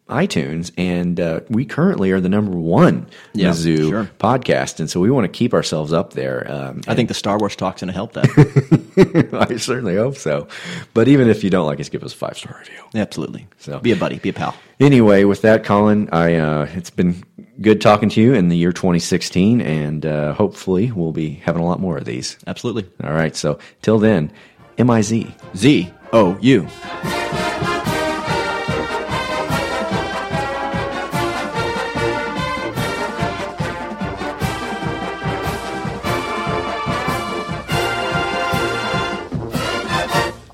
[0.09, 4.11] iTunes, and uh, we currently are the number one Yeah, Mizzou sure.
[4.19, 6.51] podcast, and so we want to keep ourselves up there.
[6.51, 9.29] Um, I think the Star Wars talk's going to help that.
[9.51, 10.49] I certainly hope so.
[10.95, 12.83] But even if you don't like us, give us a five star review.
[12.95, 13.47] Absolutely.
[13.59, 14.19] So Be a buddy.
[14.19, 14.55] Be a pal.
[14.81, 17.23] Anyway, with that, Colin, I uh, it's been
[17.61, 21.67] good talking to you in the year 2016, and uh, hopefully we'll be having a
[21.67, 22.39] lot more of these.
[22.47, 22.89] Absolutely.
[23.05, 23.35] All right.
[23.37, 24.33] So till then,
[24.79, 26.69] M I Z Z O U.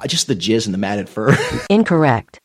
[0.06, 1.36] Just the jizz and the matted fur.
[1.70, 2.40] Incorrect.